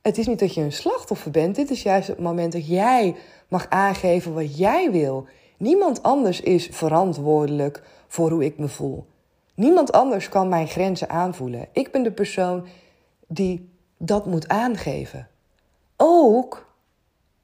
het 0.02 0.18
is 0.18 0.26
niet 0.26 0.38
dat 0.38 0.54
je 0.54 0.60
een 0.60 0.72
slachtoffer 0.72 1.30
bent. 1.30 1.54
Dit 1.54 1.70
is 1.70 1.82
juist 1.82 2.08
het 2.08 2.18
moment 2.18 2.52
dat 2.52 2.66
jij 2.66 3.16
mag 3.48 3.66
aangeven 3.68 4.34
wat 4.34 4.58
jij 4.58 4.90
wil. 4.90 5.26
Niemand 5.56 6.02
anders 6.02 6.40
is 6.40 6.68
verantwoordelijk 6.70 7.82
voor 8.08 8.30
hoe 8.30 8.44
ik 8.44 8.58
me 8.58 8.68
voel. 8.68 9.06
Niemand 9.54 9.92
anders 9.92 10.28
kan 10.28 10.48
mijn 10.48 10.68
grenzen 10.68 11.08
aanvoelen. 11.08 11.68
Ik 11.72 11.92
ben 11.92 12.02
de 12.02 12.12
persoon 12.12 12.66
die 13.26 13.70
dat 13.96 14.26
moet 14.26 14.48
aangeven. 14.48 15.28
Ook, 15.96 16.66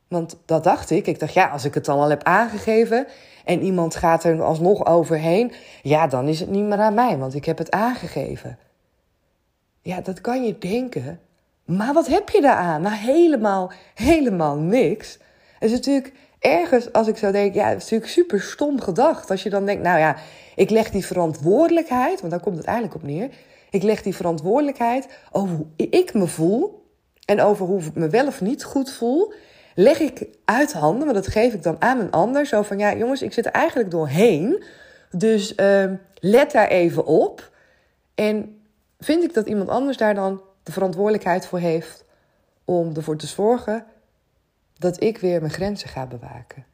want 0.09 0.37
dat 0.45 0.65
dacht 0.65 0.91
ik. 0.91 1.07
Ik 1.07 1.19
dacht, 1.19 1.33
ja, 1.33 1.49
als 1.49 1.65
ik 1.65 1.75
het 1.75 1.85
dan 1.85 1.99
al 1.99 2.09
heb 2.09 2.23
aangegeven 2.23 3.07
en 3.45 3.63
iemand 3.63 3.97
gaat 3.97 4.25
er 4.25 4.43
alsnog 4.43 4.87
overheen, 4.87 5.53
ja, 5.83 6.07
dan 6.07 6.29
is 6.29 6.41
het 6.41 6.51
niet 6.51 6.65
meer 6.65 6.79
aan 6.79 6.95
mij, 6.95 7.19
want 7.19 7.35
ik 7.35 7.45
heb 7.45 7.59
het 7.59 7.71
aangegeven. 7.71 8.59
Ja, 9.83 10.01
dat 10.01 10.21
kan 10.21 10.45
je 10.45 10.59
denken. 10.59 11.21
Maar 11.65 11.93
wat 11.93 12.07
heb 12.07 12.29
je 12.29 12.41
daaraan? 12.41 12.83
Nou, 12.83 12.95
helemaal, 12.95 13.73
helemaal 13.95 14.57
niks. 14.57 15.19
Het 15.59 15.71
is 15.71 15.77
natuurlijk 15.77 16.13
ergens, 16.39 16.93
als 16.93 17.09
ik 17.09 17.17
zo 17.17 17.31
denk, 17.31 17.55
ja, 17.55 17.69
het 17.69 17.77
is 17.77 17.83
natuurlijk 17.83 18.11
super 18.11 18.41
stom 18.41 18.81
gedacht. 18.81 19.31
Als 19.31 19.43
je 19.43 19.51
dan 19.51 19.67
denkt, 19.67 19.83
nou 19.83 19.99
ja, 19.99 20.17
ik 20.57 20.71
leg 20.71 20.91
die 20.91 21.07
verantwoordelijkheid, 21.07 22.21
want 22.21 22.33
daar 22.33 22.41
komt 22.41 22.57
het 22.57 22.67
eigenlijk 22.67 22.97
op 22.97 23.03
neer. 23.03 23.31
Ik 23.71 23.83
leg 23.83 24.03
die 24.03 24.15
verantwoordelijkheid 24.15 25.09
over 25.33 25.57
hoe 25.57 25.67
ik 25.77 26.15
me 26.15 26.27
voel 26.27 26.87
en 27.25 27.41
over 27.41 27.67
hoe 27.67 27.81
ik 27.81 27.95
me 27.95 28.09
wel 28.09 28.27
of 28.27 28.41
niet 28.41 28.65
goed 28.65 28.93
voel, 28.93 29.33
leg 29.75 30.01
ik 30.01 30.27
uit 30.45 30.73
handen, 30.73 31.03
want 31.05 31.25
dat 31.25 31.27
geef 31.27 31.55
ik 31.55 31.63
dan 31.63 31.77
aan 31.79 32.01
een 32.01 32.11
ander. 32.11 32.47
Zo 32.47 32.63
van, 32.63 32.79
ja 32.79 32.95
jongens, 32.95 33.23
ik 33.23 33.33
zit 33.33 33.47
er 33.47 33.53
eigenlijk 33.53 33.91
doorheen, 33.91 34.63
dus 35.11 35.53
uh, 35.57 35.85
let 36.15 36.53
daar 36.53 36.69
even 36.69 37.07
op. 37.07 37.51
En 38.15 38.63
vind 38.99 39.25
ik 39.25 39.35
dat 39.35 39.47
iemand 39.47 39.69
anders 39.69 39.97
daar 39.97 40.15
dan 40.15 40.43
de 40.63 40.73
verantwoordelijkheid 40.73 41.47
voor 41.47 41.59
heeft 41.59 42.05
om 42.65 42.93
ervoor 42.97 43.17
te 43.17 43.27
zorgen 43.27 43.85
dat 44.79 45.03
ik 45.03 45.19
weer 45.19 45.41
mijn 45.41 45.53
grenzen 45.53 45.89
ga 45.89 46.07
bewaken. 46.07 46.67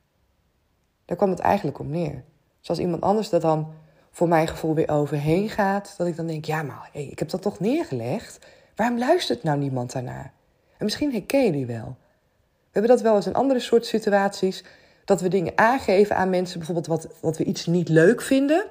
Daar 1.04 1.16
kwam 1.16 1.30
het 1.30 1.38
eigenlijk 1.38 1.78
om 1.78 1.90
neer. 1.90 2.24
Dus 2.60 2.68
als 2.68 2.78
iemand 2.78 3.02
anders 3.02 3.28
dat 3.28 3.42
dan 3.42 3.72
voor 4.10 4.28
mijn 4.28 4.48
gevoel 4.48 4.74
weer 4.74 4.88
overheen 4.88 5.48
gaat, 5.48 5.94
dat 5.96 6.06
ik 6.06 6.16
dan 6.16 6.26
denk: 6.26 6.44
ja, 6.44 6.62
maar 6.62 6.88
hey, 6.92 7.04
ik 7.04 7.18
heb 7.18 7.28
dat 7.28 7.42
toch 7.42 7.60
neergelegd? 7.60 8.46
Waarom 8.76 8.98
luistert 8.98 9.42
nou 9.42 9.58
niemand 9.58 9.92
daarnaar? 9.92 10.32
En 10.78 10.84
misschien 10.84 11.12
herken 11.12 11.44
je 11.44 11.52
die 11.52 11.66
wel. 11.66 11.96
We 12.44 12.80
hebben 12.80 12.90
dat 12.90 13.00
wel 13.00 13.16
eens 13.16 13.26
in 13.26 13.34
andere 13.34 13.60
soort 13.60 13.86
situaties, 13.86 14.64
dat 15.04 15.20
we 15.20 15.28
dingen 15.28 15.52
aangeven 15.58 16.16
aan 16.16 16.30
mensen, 16.30 16.58
bijvoorbeeld 16.58 16.86
wat, 16.86 17.08
wat 17.20 17.36
we 17.38 17.44
iets 17.44 17.66
niet 17.66 17.88
leuk 17.88 18.22
vinden. 18.22 18.66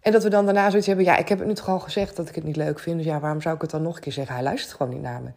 En 0.00 0.12
dat 0.12 0.22
we 0.22 0.30
dan 0.30 0.44
daarna 0.44 0.68
zoiets 0.70 0.86
hebben: 0.86 1.04
ja, 1.04 1.16
ik 1.16 1.28
heb 1.28 1.38
het 1.38 1.48
nu 1.48 1.54
toch 1.54 1.68
al 1.68 1.80
gezegd 1.80 2.16
dat 2.16 2.28
ik 2.28 2.34
het 2.34 2.44
niet 2.44 2.56
leuk 2.56 2.78
vind, 2.78 2.96
dus 2.96 3.06
ja, 3.06 3.20
waarom 3.20 3.40
zou 3.40 3.54
ik 3.54 3.60
het 3.60 3.70
dan 3.70 3.82
nog 3.82 3.96
een 3.96 4.02
keer 4.02 4.12
zeggen? 4.12 4.34
Hij 4.34 4.44
luistert 4.44 4.76
gewoon 4.76 4.92
niet 4.92 5.02
naar 5.02 5.22
me. 5.22 5.30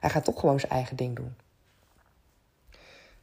Hij 0.00 0.10
gaat 0.10 0.24
toch 0.24 0.40
gewoon 0.40 0.60
zijn 0.60 0.72
eigen 0.72 0.96
ding 0.96 1.16
doen. 1.16 1.36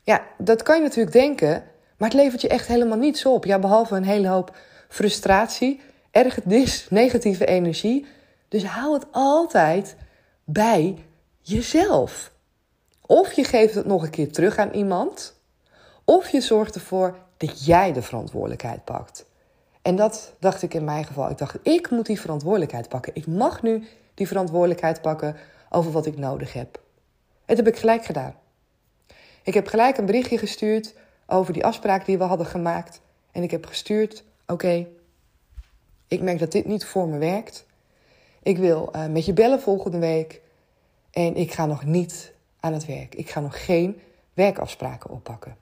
Ja, 0.08 0.28
dat 0.38 0.64
kan 0.64 0.76
je 0.76 0.82
natuurlijk 0.82 1.16
denken, 1.16 1.64
maar 1.98 2.10
het 2.10 2.18
levert 2.18 2.42
je 2.42 2.48
echt 2.48 2.68
helemaal 2.68 2.98
niets 2.98 3.26
op. 3.26 3.46
Ja, 3.46 3.60
behalve 3.60 3.96
een 3.96 4.04
hele 4.04 4.28
hoop 4.28 4.56
frustratie, 4.90 5.82
ergernis, 6.12 6.88
negatieve 6.90 7.46
energie. 7.46 8.06
Dus 8.48 8.66
hou 8.66 8.94
het 8.94 9.06
altijd 9.12 9.96
bij 10.44 10.98
jezelf. 11.42 12.32
Of 13.06 13.34
je 13.34 13.44
geeft 13.44 13.76
het 13.76 13.86
nog 13.86 14.04
een 14.04 14.10
keer 14.10 14.32
terug 14.32 14.58
aan 14.58 14.72
iemand, 14.72 15.40
of 16.04 16.30
je 16.30 16.42
zorgt 16.42 16.76
ervoor 16.76 17.18
dat 17.38 17.66
jij 17.66 17.94
de 17.94 18.02
verantwoordelijkheid 18.02 18.84
pakt. 18.84 19.26
En 19.82 19.96
dat 19.96 20.34
dacht 20.40 20.62
ik 20.62 20.74
in 20.74 20.84
mijn 20.84 21.06
geval. 21.06 21.30
Ik 21.30 21.38
dacht, 21.38 21.58
ik 21.62 21.90
moet 21.90 22.06
die 22.06 22.22
verantwoordelijkheid 22.22 22.90
pakken. 22.90 23.16
Ik 23.16 23.28
mag 23.28 23.62
nu 23.62 23.88
die 24.14 24.28
verantwoordelijkheid 24.28 25.02
pakken 25.02 25.36
over 25.70 25.92
wat 25.92 26.06
ik 26.06 26.18
nodig 26.18 26.54
heb. 26.54 26.76
En 27.46 27.56
dat 27.56 27.58
heb 27.58 27.68
ik 27.68 27.80
gelijk 27.80 28.06
gedaan. 28.06 28.36
Ik 29.48 29.54
heb 29.54 29.68
gelijk 29.68 29.98
een 29.98 30.06
berichtje 30.06 30.38
gestuurd 30.38 30.94
over 31.26 31.54
die 31.54 31.66
afspraak 31.66 32.06
die 32.06 32.18
we 32.18 32.24
hadden 32.24 32.46
gemaakt. 32.46 33.02
En 33.32 33.44
ik 33.44 33.52
heb 33.52 33.66
gestuurd: 33.66 34.24
Oké, 34.48 34.88
ik 36.08 36.22
merk 36.22 36.40
dat 36.40 36.52
dit 36.52 36.66
niet 36.66 36.86
voor 36.86 37.08
me 37.08 37.18
werkt. 37.18 37.66
Ik 38.44 38.58
wil 38.58 38.92
uh, 38.96 39.06
met 39.06 39.26
je 39.26 39.34
bellen 39.34 39.62
volgende 39.62 39.98
week. 39.98 40.42
En 41.12 41.36
ik 41.36 41.52
ga 41.52 41.66
nog 41.66 41.86
niet 41.86 42.34
aan 42.60 42.74
het 42.74 42.86
werk. 42.86 43.16
Ik 43.16 43.30
ga 43.30 43.40
nog 43.40 43.66
geen 43.66 44.02
werkafspraken 44.34 45.10
oppakken. 45.10 45.58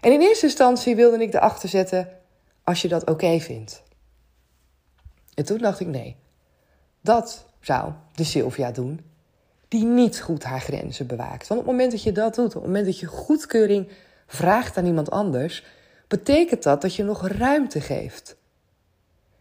En 0.00 0.12
in 0.12 0.20
eerste 0.20 0.46
instantie 0.46 0.96
wilde 0.96 1.22
ik 1.22 1.34
erachter 1.34 1.68
zetten: 1.68 2.08
Als 2.64 2.82
je 2.82 2.88
dat 2.88 3.10
oké 3.10 3.40
vindt. 3.40 3.82
En 5.34 5.44
toen 5.44 5.58
dacht 5.58 5.80
ik: 5.80 5.86
Nee, 5.86 6.16
dat 7.00 7.46
zou 7.60 7.92
de 8.14 8.24
Sylvia 8.24 8.70
doen 8.70 9.11
die 9.72 9.84
niet 9.84 10.20
goed 10.20 10.44
haar 10.44 10.60
grenzen 10.60 11.06
bewaakt. 11.06 11.48
Want 11.48 11.60
op 11.60 11.66
het 11.66 11.76
moment 11.76 11.90
dat 11.90 12.02
je 12.02 12.12
dat 12.12 12.34
doet, 12.34 12.46
op 12.46 12.54
het 12.54 12.64
moment 12.64 12.84
dat 12.84 12.98
je 12.98 13.06
goedkeuring 13.06 13.88
vraagt 14.26 14.76
aan 14.76 14.86
iemand 14.86 15.10
anders, 15.10 15.64
betekent 16.08 16.62
dat 16.62 16.82
dat 16.82 16.94
je 16.94 17.02
nog 17.02 17.28
ruimte 17.28 17.80
geeft. 17.80 18.36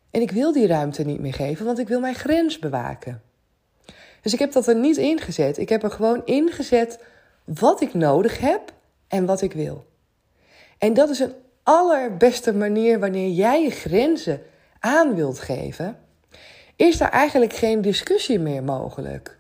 En 0.10 0.22
ik 0.22 0.32
wil 0.32 0.52
die 0.52 0.68
ruimte 0.68 1.04
niet 1.04 1.20
meer 1.20 1.34
geven, 1.34 1.66
want 1.66 1.80
ik 1.80 1.88
wil 1.88 2.00
mijn 2.00 2.16
grens 2.16 2.60
bewaken. 2.60 3.22
Dus 4.22 4.34
ik 4.34 4.40
heb 4.40 4.52
dat 4.52 4.68
er 4.68 4.76
niet 4.76 4.98
ingezet. 4.98 5.58
Ik 5.58 5.70
heb 5.70 5.84
er 5.84 5.92
gewoon 5.92 6.26
ingezet 6.26 7.00
wat 7.44 7.82
ik 7.82 7.94
nodig 7.94 8.40
heb 8.40 8.74
en 9.08 9.26
wat 9.26 9.42
ik 9.42 9.54
wil. 9.54 9.86
En 10.78 10.94
dat 10.94 11.10
is 11.10 11.20
een 11.20 11.34
allerbeste 11.64 12.54
manier 12.54 13.00
wanneer 13.00 13.30
jij 13.30 13.64
je 13.64 13.72
grenzen 13.72 14.42
aan 14.80 15.16
wilt 15.16 15.40
geven. 15.40 15.98
Is 16.76 17.00
er 17.00 17.10
eigenlijk 17.10 17.54
geen 17.54 17.82
discussie 17.82 18.40
meer 18.40 18.64
mogelijk? 18.64 19.40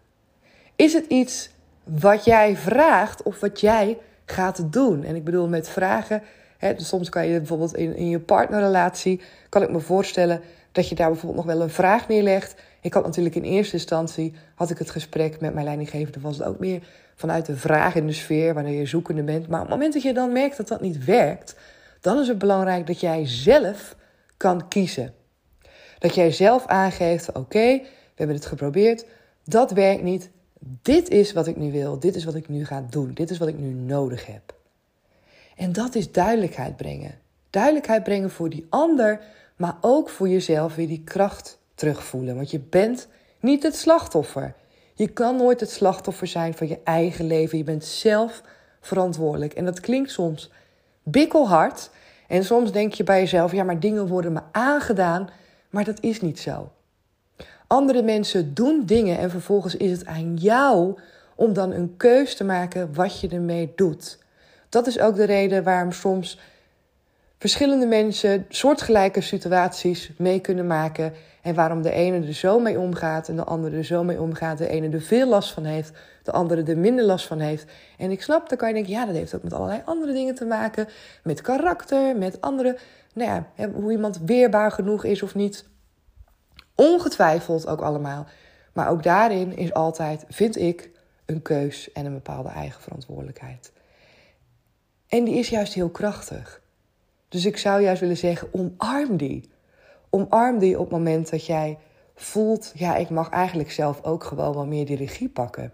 Is 0.82 0.94
het 0.94 1.06
iets 1.06 1.50
wat 1.84 2.26
jij 2.26 2.56
vraagt 2.56 3.24
of 3.24 3.40
wat 3.40 3.60
jij 3.60 3.98
gaat 4.26 4.74
doen? 4.74 5.04
En 5.04 5.16
ik 5.16 5.24
bedoel 5.24 5.48
met 5.48 5.70
vragen. 5.70 6.24
Hè, 6.58 6.74
soms 6.78 7.10
kan 7.10 7.28
je 7.28 7.38
bijvoorbeeld 7.38 7.76
in, 7.76 7.96
in 7.96 8.10
je 8.10 8.20
partnerrelatie, 8.20 9.22
kan 9.50 9.62
ik 9.62 9.72
me 9.72 9.80
voorstellen 9.80 10.42
dat 10.72 10.90
je 10.90 10.96
daar 10.96 11.08
bijvoorbeeld 11.10 11.46
nog 11.46 11.56
wel 11.56 11.64
een 11.64 11.70
vraag 11.70 12.08
neerlegt. 12.08 12.56
Ik 12.82 12.94
had 12.94 13.04
natuurlijk 13.04 13.36
in 13.36 13.44
eerste 13.44 13.74
instantie, 13.74 14.34
had 14.56 14.70
ik 14.70 14.78
het 14.78 14.90
gesprek 14.90 15.40
met 15.40 15.54
mijn 15.54 15.66
leidinggevende, 15.66 16.20
was 16.20 16.38
het 16.38 16.48
ook 16.48 16.60
meer 16.60 16.82
vanuit 17.16 17.46
de 17.46 17.58
vraag 17.58 17.96
in 17.96 18.08
de 18.08 18.14
sfeer, 18.14 18.54
wanneer 18.54 18.80
je 18.80 18.86
zoekende 18.86 19.24
bent. 19.24 19.48
Maar 19.48 19.62
op 19.62 19.66
het 19.66 19.76
moment 19.76 19.94
dat 19.94 20.04
je 20.04 20.14
dan 20.14 20.32
merkt 20.32 20.58
dat 20.58 20.68
dat 20.68 20.82
niet 20.82 21.06
werkt, 21.06 21.56
dan 22.00 22.20
is 22.20 22.28
het 22.28 22.38
belangrijk 22.38 22.88
dat 22.88 23.00
jij 23.00 23.28
zelf 23.28 23.96
kan 24.38 24.68
kiezen. 24.68 25.14
Dat 26.00 26.16
jij 26.16 26.32
zelf 26.32 26.66
aangeeft: 26.66 27.32
oké, 27.32 27.78
we 27.78 27.88
hebben 28.16 28.36
het 28.36 28.46
geprobeerd, 28.46 29.06
dat 29.44 29.72
werkt 29.72 30.04
niet. 30.04 30.30
Dit 30.82 31.10
is 31.10 31.34
wat 31.34 31.48
ik 31.48 31.58
nu 31.58 31.72
wil, 31.72 32.00
dit 32.00 32.16
is 32.16 32.24
wat 32.24 32.36
ik 32.36 32.50
nu 32.50 32.66
ga 32.66 32.86
doen, 32.90 33.14
dit 33.14 33.30
is 33.30 33.38
wat 33.38 33.48
ik 33.48 33.58
nu 33.58 33.70
nodig 33.70 34.26
heb. 34.26 34.54
En 35.56 35.72
dat 35.72 35.96
is 35.96 36.12
duidelijkheid 36.12 36.78
brengen. 36.78 37.20
Duidelijkheid 37.50 38.04
brengen 38.04 38.30
voor 38.30 38.50
die 38.50 38.66
ander, 38.70 39.20
maar 39.56 39.78
ook 39.82 40.10
voor 40.10 40.30
jezelf 40.30 40.76
weer 40.76 40.88
die 40.88 41.04
kracht 41.04 41.60
terugvoelen. 41.76 42.36
Want 42.36 42.52
je 42.52 42.60
bent 42.60 43.08
niet 43.40 43.64
het 43.64 43.76
slachtoffer. 43.76 44.54
Je 44.94 45.08
kan 45.08 45.36
nooit 45.36 45.60
het 45.60 45.70
slachtoffer 45.70 46.28
zijn 46.28 46.54
van 46.54 46.68
je 46.68 46.80
eigen 46.84 47.26
leven. 47.26 47.58
Je 47.58 47.64
bent 47.64 47.86
zelf 47.86 48.42
verantwoordelijk. 48.82 49.54
En 49.54 49.66
dat 49.66 49.80
klinkt 49.80 50.12
soms 50.12 50.52
bikkelhard. 51.04 51.90
En 52.28 52.44
soms 52.44 52.72
denk 52.72 52.94
je 52.94 53.04
bij 53.04 53.20
jezelf: 53.20 53.52
ja, 53.52 53.64
maar 53.64 53.80
dingen 53.80 54.08
worden 54.08 54.34
me 54.34 54.42
aangedaan. 54.52 55.30
Maar 55.70 55.84
dat 55.84 56.02
is 56.02 56.22
niet 56.22 56.40
zo. 56.40 56.72
Andere 57.72 58.02
mensen 58.02 58.54
doen 58.54 58.84
dingen 58.86 59.18
en 59.18 59.30
vervolgens 59.30 59.76
is 59.76 59.92
het 59.92 60.06
aan 60.06 60.36
jou 60.36 61.00
om 61.36 61.54
dan 61.54 61.72
een 61.72 61.98
keus 61.98 62.36
te 62.36 62.44
maken 62.44 62.94
wat 62.94 63.20
je 63.20 63.28
ermee 63.28 63.72
doet. 63.76 64.20
Dat 64.70 64.88
is 64.88 65.00
ook 65.00 65.16
de 65.16 65.24
reden 65.24 65.64
waarom 65.64 65.92
soms 65.92 66.40
verschillende 67.38 67.86
mensen 67.86 68.46
soortgelijke 68.50 69.22
situaties 69.22 70.12
mee 70.18 70.40
kunnen 70.40 70.68
maken. 70.68 71.14
En 71.42 71.56
waarom 71.56 71.82
de 71.82 71.92
ene 71.92 72.28
er 72.28 72.34
zo 72.34 72.60
mee 72.60 72.80
omgaat 72.80 73.30
en 73.30 73.36
de 73.36 73.44
andere 73.44 73.78
er 73.78 73.86
zo 73.86 74.04
mee 74.04 74.22
omgaat. 74.22 74.58
De 74.58 74.68
ene 74.68 74.90
er 74.90 75.02
veel 75.02 75.28
last 75.28 75.52
van 75.52 75.64
heeft, 75.64 75.92
de 76.24 76.32
andere 76.32 76.64
er 76.64 76.78
minder 76.78 77.06
last 77.06 77.28
van 77.28 77.40
heeft. 77.40 77.66
En 77.98 78.12
ik 78.12 78.22
snap, 78.22 78.50
dan 78.50 78.58
kan 78.58 78.68
je 78.68 78.74
denken, 78.74 78.94
ja, 78.94 79.06
dat 79.06 79.16
heeft 79.16 79.36
ook 79.36 79.44
met 79.44 79.54
allerlei 79.54 79.82
andere 79.86 80.14
dingen 80.14 80.36
te 80.36 80.46
maken. 80.46 80.88
Met 81.24 81.42
karakter, 81.42 82.18
met 82.18 82.42
andere, 82.42 82.78
nou 83.14 83.30
ja, 83.30 83.70
hoe 83.74 83.92
iemand 83.92 84.20
weerbaar 84.26 84.72
genoeg 84.72 85.04
is 85.04 85.24
of 85.24 85.36
niet. 85.36 85.70
Ongetwijfeld 86.82 87.68
ook 87.68 87.82
allemaal. 87.82 88.26
Maar 88.74 88.90
ook 88.90 89.04
daarin 89.04 89.58
is 89.58 89.74
altijd, 89.74 90.26
vind 90.30 90.58
ik, 90.58 90.90
een 91.26 91.42
keus 91.42 91.92
en 91.92 92.06
een 92.06 92.14
bepaalde 92.14 92.50
eigen 92.50 92.82
verantwoordelijkheid. 92.82 93.72
En 95.08 95.24
die 95.24 95.36
is 95.36 95.50
juist 95.50 95.74
heel 95.74 95.90
krachtig. 95.90 96.62
Dus 97.30 97.46
ik 97.46 97.58
zou 97.58 97.82
juist 97.82 98.02
willen 98.02 98.18
zeggen, 98.18 98.48
omarm 98.52 99.18
die. 99.18 99.50
Omarm 100.10 100.60
die 100.60 100.80
op 100.80 100.84
het 100.84 100.98
moment 100.98 101.30
dat 101.30 101.46
jij 101.46 101.78
voelt, 102.16 102.72
ja, 102.76 102.96
ik 102.96 103.10
mag 103.10 103.30
eigenlijk 103.30 103.72
zelf 103.72 104.04
ook 104.04 104.24
gewoon 104.24 104.54
wel 104.54 104.66
meer 104.66 104.86
die 104.86 104.98
regie 104.98 105.30
pakken. 105.30 105.74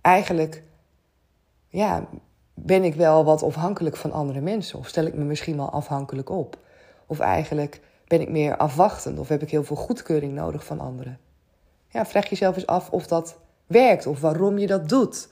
Eigenlijk, 0.00 0.62
ja, 1.68 2.08
ben 2.54 2.84
ik 2.84 2.94
wel 2.94 3.24
wat 3.24 3.42
afhankelijk 3.42 3.96
van 3.96 4.12
andere 4.12 4.40
mensen? 4.40 4.78
Of 4.78 4.88
stel 4.88 5.04
ik 5.04 5.14
me 5.14 5.24
misschien 5.24 5.56
wel 5.56 5.70
afhankelijk 5.70 6.30
op? 6.30 6.58
Of 7.06 7.18
eigenlijk 7.18 7.80
ben 8.12 8.20
ik 8.20 8.28
meer 8.28 8.56
afwachtend? 8.56 9.18
Of 9.18 9.28
heb 9.28 9.42
ik 9.42 9.50
heel 9.50 9.64
veel 9.64 9.76
goedkeuring 9.76 10.32
nodig 10.32 10.64
van 10.64 10.80
anderen? 10.80 11.18
Ja, 11.88 12.06
vraag 12.06 12.28
jezelf 12.28 12.56
eens 12.56 12.66
af 12.66 12.90
of 12.90 13.06
dat 13.06 13.36
werkt 13.66 14.06
of 14.06 14.20
waarom 14.20 14.58
je 14.58 14.66
dat 14.66 14.88
doet. 14.88 15.28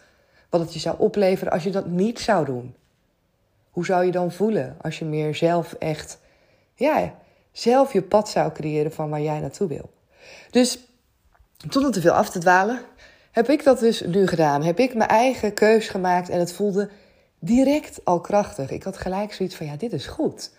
Wat 0.50 0.60
het 0.60 0.72
je 0.72 0.78
zou 0.78 0.98
opleveren 0.98 1.52
als 1.52 1.62
je 1.62 1.70
dat 1.70 1.86
niet 1.86 2.20
zou 2.20 2.44
doen. 2.44 2.74
Hoe 3.70 3.84
zou 3.84 4.04
je 4.04 4.10
dan 4.10 4.32
voelen 4.32 4.76
als 4.80 4.98
je 4.98 5.04
meer 5.04 5.34
zelf 5.34 5.72
echt, 5.72 6.18
ja, 6.74 7.14
zelf 7.52 7.92
je 7.92 8.02
pad 8.02 8.28
zou 8.28 8.52
creëren 8.52 8.92
van 8.92 9.10
waar 9.10 9.22
jij 9.22 9.40
naartoe 9.40 9.68
wil? 9.68 9.90
Dus 10.50 10.78
zonder 11.68 11.92
te 11.92 12.00
veel 12.00 12.12
af 12.12 12.30
te 12.30 12.38
dwalen, 12.38 12.80
heb 13.30 13.48
ik 13.48 13.64
dat 13.64 13.78
dus 13.78 14.00
nu 14.00 14.26
gedaan. 14.26 14.62
Heb 14.62 14.78
ik 14.78 14.94
mijn 14.94 15.10
eigen 15.10 15.54
keus 15.54 15.88
gemaakt 15.88 16.28
en 16.28 16.38
het 16.38 16.52
voelde 16.52 16.90
direct 17.38 18.00
al 18.04 18.20
krachtig. 18.20 18.70
Ik 18.70 18.82
had 18.82 18.96
gelijk 18.96 19.32
zoiets 19.32 19.54
van, 19.54 19.66
ja, 19.66 19.76
dit 19.76 19.92
is 19.92 20.06
goed. 20.06 20.50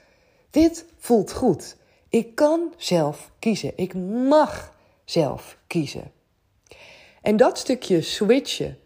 Dit 0.50 0.86
voelt 0.98 1.32
goed. 1.32 1.80
Ik 2.12 2.36
kan 2.36 2.74
zelf 2.78 3.32
kiezen. 3.40 3.72
Ik 3.76 3.94
mag 4.30 4.74
zelf 5.06 5.58
kiezen. 5.68 6.12
En 7.22 7.38
dat 7.38 7.58
stukje 7.58 8.02
switchen, 8.02 8.78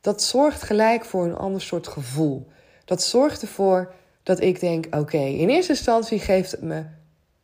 dat 0.00 0.22
zorgt 0.22 0.62
gelijk 0.62 1.04
voor 1.04 1.24
een 1.24 1.36
ander 1.36 1.60
soort 1.60 1.88
gevoel. 1.88 2.46
Dat 2.84 3.02
zorgt 3.02 3.42
ervoor 3.42 3.94
dat 4.22 4.40
ik 4.40 4.60
denk: 4.60 4.86
oké, 4.96 5.16
in 5.16 5.48
eerste 5.48 5.72
instantie 5.72 6.18
geeft 6.18 6.50
het 6.50 6.62
me 6.62 6.84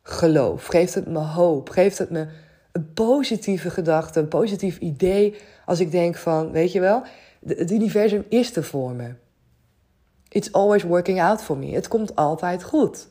geloof, 0.03 0.65
geeft 0.65 0.93
het 0.93 1.07
me 1.07 1.19
hoop, 1.19 1.69
geeft 1.69 1.97
het 1.97 2.09
me 2.09 2.27
een 2.71 2.93
positieve 2.93 3.69
gedachte, 3.69 4.19
een 4.19 4.27
positief 4.27 4.77
idee. 4.77 5.35
Als 5.65 5.79
ik 5.79 5.91
denk 5.91 6.15
van, 6.15 6.51
weet 6.51 6.71
je 6.71 6.79
wel, 6.79 7.03
het 7.45 7.71
universum 7.71 8.25
is 8.29 8.55
er 8.55 8.63
voor 8.63 8.91
me. 8.91 9.13
It's 10.27 10.51
always 10.51 10.83
working 10.83 11.21
out 11.21 11.43
for 11.43 11.57
me. 11.57 11.73
Het 11.73 11.87
komt 11.87 12.15
altijd 12.15 12.63
goed. 12.63 13.07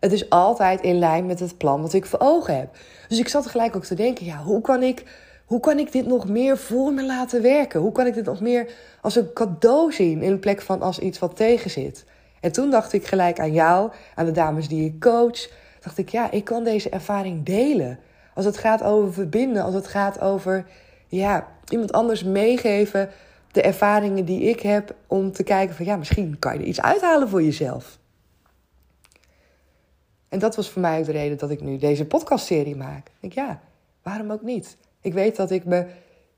Het 0.00 0.12
is 0.12 0.30
altijd 0.30 0.80
in 0.80 0.98
lijn 0.98 1.26
met 1.26 1.40
het 1.40 1.58
plan 1.58 1.82
wat 1.82 1.92
ik 1.92 2.06
voor 2.06 2.18
ogen 2.18 2.56
heb. 2.56 2.76
Dus 3.08 3.18
ik 3.18 3.28
zat 3.28 3.46
gelijk 3.46 3.76
ook 3.76 3.84
te 3.84 3.94
denken: 3.94 4.24
ja, 4.24 4.36
hoe 4.36 4.60
kan 4.60 4.82
ik 4.82 5.04
hoe 5.44 5.60
kan 5.60 5.78
ik 5.78 5.92
dit 5.92 6.06
nog 6.06 6.28
meer 6.28 6.58
voor 6.58 6.92
me 6.92 7.06
laten 7.06 7.42
werken? 7.42 7.80
Hoe 7.80 7.92
kan 7.92 8.06
ik 8.06 8.14
dit 8.14 8.24
nog 8.24 8.40
meer 8.40 8.70
als 9.00 9.16
een 9.16 9.32
cadeau 9.32 9.92
zien 9.92 10.22
in 10.22 10.38
plek 10.38 10.62
van 10.62 10.82
als 10.82 10.98
iets 10.98 11.18
wat 11.18 11.36
tegen 11.36 11.70
zit? 11.70 12.04
En 12.40 12.52
toen 12.52 12.70
dacht 12.70 12.92
ik 12.92 13.06
gelijk 13.06 13.40
aan 13.40 13.52
jou, 13.52 13.90
aan 14.14 14.24
de 14.24 14.32
dames 14.32 14.68
die 14.68 14.84
ik 14.84 15.00
coach. 15.00 15.48
Dacht 15.80 15.98
ik, 15.98 16.08
ja, 16.08 16.30
ik 16.30 16.44
kan 16.44 16.64
deze 16.64 16.88
ervaring 16.88 17.44
delen. 17.44 17.98
Als 18.34 18.44
het 18.44 18.56
gaat 18.56 18.82
over 18.82 19.12
verbinden, 19.12 19.62
als 19.62 19.74
het 19.74 19.86
gaat 19.86 20.20
over 20.20 20.66
ja, 21.06 21.46
iemand 21.68 21.92
anders 21.92 22.24
meegeven 22.24 23.10
de 23.52 23.62
ervaringen 23.62 24.24
die 24.24 24.42
ik 24.42 24.60
heb 24.60 24.94
om 25.06 25.32
te 25.32 25.42
kijken 25.42 25.76
van 25.76 25.84
ja, 25.84 25.96
misschien 25.96 26.36
kan 26.38 26.52
je 26.52 26.58
er 26.58 26.66
iets 26.66 26.80
uithalen 26.80 27.28
voor 27.28 27.42
jezelf. 27.42 27.98
En 30.30 30.38
dat 30.38 30.56
was 30.56 30.68
voor 30.70 30.82
mij 30.82 30.98
ook 30.98 31.04
de 31.04 31.12
reden 31.12 31.38
dat 31.38 31.50
ik 31.50 31.60
nu 31.60 31.76
deze 31.76 32.04
podcastserie 32.04 32.76
maak. 32.76 33.10
Ik 33.20 33.32
ja, 33.32 33.60
waarom 34.02 34.30
ook 34.30 34.42
niet? 34.42 34.76
Ik 35.00 35.12
weet 35.12 35.36
dat 35.36 35.50
ik 35.50 35.64
me 35.64 35.86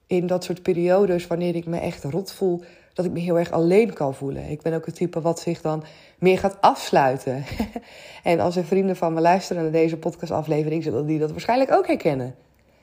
in 0.06 0.26
dat 0.26 0.44
soort 0.44 0.62
periodes, 0.62 1.26
wanneer 1.26 1.54
ik 1.54 1.66
me 1.66 1.78
echt 1.78 2.04
rot 2.04 2.32
voel, 2.32 2.62
dat 2.94 3.04
ik 3.04 3.10
me 3.10 3.20
heel 3.20 3.38
erg 3.38 3.50
alleen 3.50 3.92
kan 3.92 4.14
voelen. 4.14 4.50
Ik 4.50 4.62
ben 4.62 4.74
ook 4.74 4.86
het 4.86 4.94
type 4.94 5.20
wat 5.20 5.40
zich 5.40 5.60
dan 5.60 5.84
meer 6.18 6.38
gaat 6.38 6.60
afsluiten. 6.60 7.44
en 8.22 8.40
als 8.40 8.56
er 8.56 8.64
vrienden 8.64 8.96
van 8.96 9.12
me 9.12 9.20
luisteren 9.20 9.62
naar 9.62 9.72
deze 9.72 9.96
podcastaflevering, 9.96 10.82
zullen 10.82 11.06
die 11.06 11.18
dat 11.18 11.30
waarschijnlijk 11.30 11.72
ook 11.72 11.86
herkennen. 11.86 12.34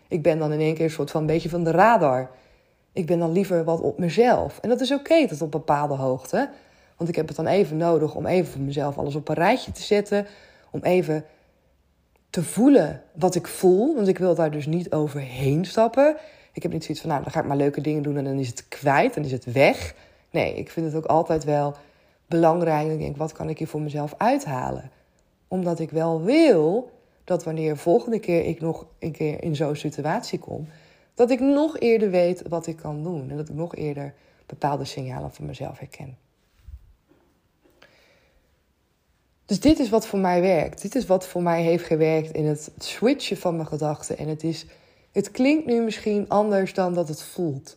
Ik 0.08 0.22
ben 0.22 0.40
dan 0.40 0.54
in 0.54 0.60
één 0.60 0.74
keer 0.74 0.86
een 0.86 0.92
soort 0.92 1.12
van 1.12 1.22
een 1.22 1.28
beetje 1.28 1.50
van 1.50 1.64
de 1.64 1.72
radar. 1.72 2.30
Ik 2.94 3.06
ben 3.06 3.20
dan 3.20 3.32
liever 3.32 3.64
wat 3.64 3.82
op 3.82 3.98
mezelf. 3.98 4.60
En 4.62 4.70
dat 4.70 4.82
is 4.82 4.92
oké 4.92 5.28
tot 5.28 5.42
op 5.42 5.52
bepaalde 5.52 5.96
hoogte. 5.96 6.50
Want 6.98 7.10
ik 7.10 7.16
heb 7.16 7.28
het 7.28 7.36
dan 7.36 7.48
even 7.48 7.78
nodig 7.78 8.16
om 8.16 8.26
even 8.26 8.52
voor 8.52 8.62
mezelf 8.62 8.98
alles 8.98 9.16
op 9.16 9.30
een 9.30 9.36
rijtje 9.36 9.72
te 9.72 9.82
zetten. 9.82 10.28
Om 10.72 10.82
even 10.84 11.26
te 12.30 12.44
voelen 12.44 13.04
wat 13.14 13.36
ik 13.36 13.48
voel. 13.48 13.96
Want 13.96 14.08
ik 14.08 14.18
wil 14.18 14.36
daar 14.36 14.52
dus 14.52 14.66
niet 14.66 14.92
overheen 14.92 15.66
stappen. 15.66 16.18
Ik 16.54 16.64
heb 16.64 16.72
niet 16.72 16.84
zoiets 16.84 17.02
van, 17.02 17.10
nou, 17.10 17.24
dan 17.24 17.32
ga 17.32 17.40
ik 17.40 17.46
maar 17.46 17.58
leuke 17.58 17.82
dingen 17.82 18.04
doen 18.04 18.18
en 18.18 18.24
dan 18.24 18.40
is 18.40 18.48
het 18.48 18.68
kwijt 18.68 19.16
en 19.16 19.24
is 19.24 19.32
het 19.32 19.52
weg. 19.52 19.96
Nee, 20.32 20.56
ik 20.56 20.70
vind 20.70 20.86
het 20.86 20.96
ook 20.96 21.06
altijd 21.06 21.44
wel 21.44 21.76
belangrijk. 22.26 22.92
Ik 22.92 23.00
denk, 23.00 23.18
wat 23.18 23.32
kan 23.32 23.50
ik 23.50 23.58
hier 23.58 23.68
voor 23.68 23.82
mezelf 23.82 24.14
uithalen? 24.18 24.92
Omdat 25.48 25.80
ik 25.80 25.92
wel 25.92 26.24
wil 26.24 26.92
dat 27.24 27.44
wanneer 27.44 27.78
volgende 27.78 28.20
keer 28.20 28.46
ik 28.46 28.62
nog 28.62 28.86
een 29.00 29.12
keer 29.12 29.44
in 29.44 29.56
zo'n 29.56 29.76
situatie 29.76 30.40
kom, 30.40 30.68
dat 31.14 31.32
ik 31.32 31.40
nog 31.40 31.80
eerder 31.80 32.10
weet 32.10 32.48
wat 32.48 32.68
ik 32.68 32.76
kan 32.76 33.04
doen. 33.04 33.30
En 33.30 33.38
dat 33.38 33.50
ik 33.50 33.56
nog 33.56 33.76
eerder 33.76 34.14
bepaalde 34.46 34.86
signalen 34.86 35.32
van 35.32 35.46
mezelf 35.46 35.80
herken. 35.80 36.18
Dus 39.50 39.60
dit 39.60 39.80
is 39.80 39.90
wat 39.90 40.08
voor 40.08 40.20
mij 40.20 40.42
werkt. 40.42 40.82
Dit 40.82 40.96
is 40.96 41.06
wat 41.06 41.28
voor 41.28 41.44
mij 41.44 41.62
heeft 41.62 41.86
gewerkt 41.86 42.32
in 42.32 42.46
het 42.46 42.72
switchen 42.78 43.38
van 43.38 43.56
mijn 43.56 43.68
gedachten. 43.68 44.18
En 44.18 44.28
het, 44.28 44.44
is, 44.44 44.66
het 45.12 45.32
klinkt 45.32 45.66
nu 45.66 45.82
misschien 45.82 46.30
anders 46.30 46.74
dan 46.74 46.94
dat 46.94 47.08
het 47.08 47.22
voelt. 47.22 47.76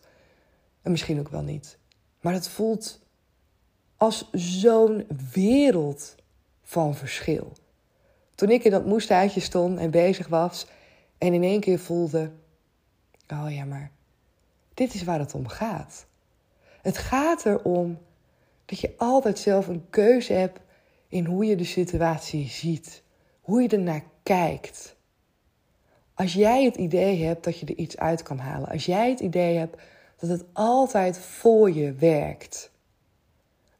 En 0.81 0.91
misschien 0.91 1.19
ook 1.19 1.29
wel 1.29 1.41
niet. 1.41 1.77
Maar 2.21 2.33
het 2.33 2.47
voelt 2.47 2.99
als 3.97 4.29
zo'n 4.31 5.07
wereld 5.31 6.15
van 6.63 6.95
verschil. 6.95 7.51
Toen 8.35 8.49
ik 8.49 8.63
in 8.63 8.71
dat 8.71 8.85
moestuintje 8.85 9.39
stond 9.39 9.79
en 9.79 9.91
bezig 9.91 10.27
was 10.27 10.67
en 11.17 11.33
in 11.33 11.43
één 11.43 11.59
keer 11.59 11.79
voelde: 11.79 12.31
oh 13.27 13.45
ja, 13.49 13.65
maar 13.65 13.91
dit 14.73 14.93
is 14.93 15.03
waar 15.03 15.19
het 15.19 15.33
om 15.33 15.47
gaat. 15.47 16.05
Het 16.81 16.97
gaat 16.97 17.45
erom 17.45 17.97
dat 18.65 18.79
je 18.79 18.93
altijd 18.97 19.39
zelf 19.39 19.67
een 19.67 19.85
keuze 19.89 20.33
hebt 20.33 20.59
in 21.13 21.25
hoe 21.25 21.45
je 21.45 21.55
de 21.55 21.63
situatie 21.63 22.47
ziet, 22.47 23.03
hoe 23.41 23.61
je 23.61 23.67
ernaar 23.67 24.03
kijkt. 24.23 24.95
Als 26.13 26.33
jij 26.33 26.63
het 26.63 26.75
idee 26.75 27.23
hebt 27.23 27.43
dat 27.43 27.59
je 27.59 27.65
er 27.65 27.75
iets 27.77 27.97
uit 27.97 28.23
kan 28.23 28.37
halen, 28.37 28.69
als 28.69 28.85
jij 28.85 29.09
het 29.09 29.19
idee 29.19 29.57
hebt 29.57 29.81
dat 30.17 30.29
het 30.29 30.45
altijd 30.53 31.17
voor 31.17 31.71
je 31.71 31.93
werkt, 31.93 32.71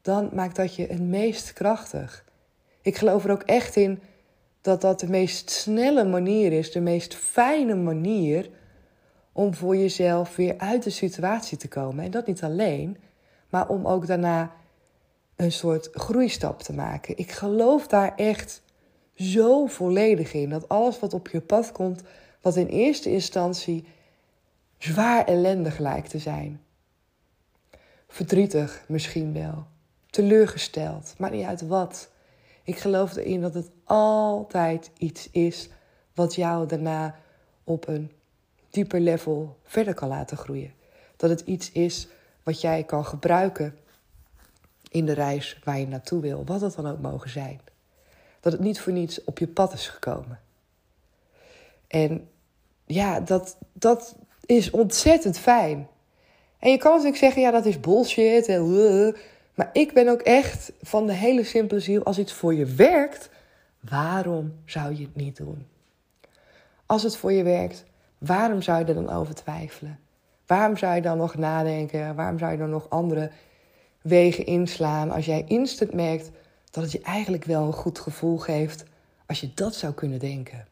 dan 0.02 0.30
maakt 0.32 0.56
dat 0.56 0.74
je 0.74 0.86
het 0.86 1.00
meest 1.00 1.52
krachtig. 1.52 2.24
Ik 2.82 2.96
geloof 2.96 3.24
er 3.24 3.30
ook 3.30 3.42
echt 3.42 3.76
in 3.76 4.00
dat 4.60 4.80
dat 4.80 5.00
de 5.00 5.08
meest 5.08 5.50
snelle 5.50 6.04
manier 6.04 6.52
is, 6.52 6.72
de 6.72 6.80
meest 6.80 7.14
fijne 7.14 7.74
manier 7.74 8.50
om 9.32 9.54
voor 9.54 9.76
jezelf 9.76 10.36
weer 10.36 10.58
uit 10.58 10.82
de 10.82 10.90
situatie 10.90 11.58
te 11.58 11.68
komen. 11.68 12.04
En 12.04 12.10
dat 12.10 12.26
niet 12.26 12.42
alleen, 12.42 12.96
maar 13.48 13.68
om 13.68 13.86
ook 13.86 14.06
daarna 14.06 14.52
een 15.36 15.52
soort 15.52 15.88
groeistap 15.92 16.62
te 16.62 16.72
maken. 16.72 17.18
Ik 17.18 17.32
geloof 17.32 17.86
daar 17.86 18.14
echt 18.16 18.62
zo 19.14 19.66
volledig 19.66 20.32
in 20.32 20.50
dat 20.50 20.68
alles 20.68 20.98
wat 20.98 21.14
op 21.14 21.28
je 21.28 21.40
pad 21.40 21.72
komt, 21.72 22.02
wat 22.40 22.56
in 22.56 22.66
eerste 22.66 23.10
instantie 23.10 23.84
zwaar 24.78 25.24
ellendig 25.24 25.78
lijkt 25.78 26.10
te 26.10 26.18
zijn. 26.18 26.60
Verdrietig 28.08 28.84
misschien 28.88 29.32
wel, 29.32 29.66
teleurgesteld, 30.10 31.14
maar 31.18 31.30
niet 31.30 31.44
uit 31.44 31.66
wat. 31.66 32.08
Ik 32.62 32.78
geloof 32.78 33.16
erin 33.16 33.40
dat 33.40 33.54
het 33.54 33.70
altijd 33.84 34.90
iets 34.98 35.30
is 35.30 35.68
wat 36.14 36.34
jou 36.34 36.66
daarna 36.66 37.14
op 37.64 37.88
een 37.88 38.10
dieper 38.70 39.00
level 39.00 39.56
verder 39.62 39.94
kan 39.94 40.08
laten 40.08 40.36
groeien. 40.36 40.72
Dat 41.16 41.30
het 41.30 41.40
iets 41.40 41.72
is 41.72 42.08
wat 42.42 42.60
jij 42.60 42.84
kan 42.84 43.04
gebruiken 43.04 43.78
in 44.94 45.06
de 45.06 45.12
reis 45.12 45.58
waar 45.64 45.78
je 45.78 45.86
naartoe 45.86 46.20
wil, 46.20 46.44
wat 46.44 46.60
het 46.60 46.74
dan 46.74 46.86
ook 46.86 47.00
mogen 47.00 47.30
zijn. 47.30 47.60
Dat 48.40 48.52
het 48.52 48.60
niet 48.60 48.80
voor 48.80 48.92
niets 48.92 49.24
op 49.24 49.38
je 49.38 49.46
pad 49.46 49.72
is 49.72 49.88
gekomen. 49.88 50.40
En 51.86 52.28
ja, 52.84 53.20
dat, 53.20 53.56
dat 53.72 54.16
is 54.46 54.70
ontzettend 54.70 55.38
fijn. 55.38 55.88
En 56.58 56.70
je 56.70 56.76
kan 56.76 56.90
natuurlijk 56.90 57.18
zeggen, 57.18 57.42
ja, 57.42 57.50
dat 57.50 57.66
is 57.66 57.80
bullshit. 57.80 58.48
En, 58.48 59.16
maar 59.54 59.70
ik 59.72 59.92
ben 59.92 60.08
ook 60.08 60.20
echt 60.20 60.72
van 60.82 61.06
de 61.06 61.12
hele 61.12 61.44
simpele 61.44 61.80
ziel. 61.80 62.04
Als 62.04 62.18
iets 62.18 62.32
voor 62.32 62.54
je 62.54 62.66
werkt, 62.66 63.30
waarom 63.80 64.54
zou 64.64 64.96
je 64.96 65.02
het 65.02 65.16
niet 65.16 65.36
doen? 65.36 65.66
Als 66.86 67.02
het 67.02 67.16
voor 67.16 67.32
je 67.32 67.42
werkt, 67.42 67.84
waarom 68.18 68.62
zou 68.62 68.78
je 68.78 68.84
er 68.84 68.94
dan 68.94 69.10
over 69.10 69.34
twijfelen? 69.34 69.98
Waarom 70.46 70.76
zou 70.76 70.94
je 70.94 71.02
dan 71.02 71.18
nog 71.18 71.34
nadenken? 71.34 72.14
Waarom 72.14 72.38
zou 72.38 72.52
je 72.52 72.58
dan 72.58 72.70
nog 72.70 72.90
andere 72.90 73.30
wegen 74.04 74.46
inslaan 74.46 75.10
als 75.10 75.24
jij 75.24 75.44
instant 75.46 75.92
merkt 75.92 76.30
dat 76.70 76.82
het 76.82 76.92
je 76.92 77.00
eigenlijk 77.00 77.44
wel 77.44 77.66
een 77.66 77.72
goed 77.72 77.98
gevoel 77.98 78.38
geeft 78.38 78.84
als 79.26 79.40
je 79.40 79.50
dat 79.54 79.74
zou 79.74 79.92
kunnen 79.92 80.18
denken? 80.18 80.66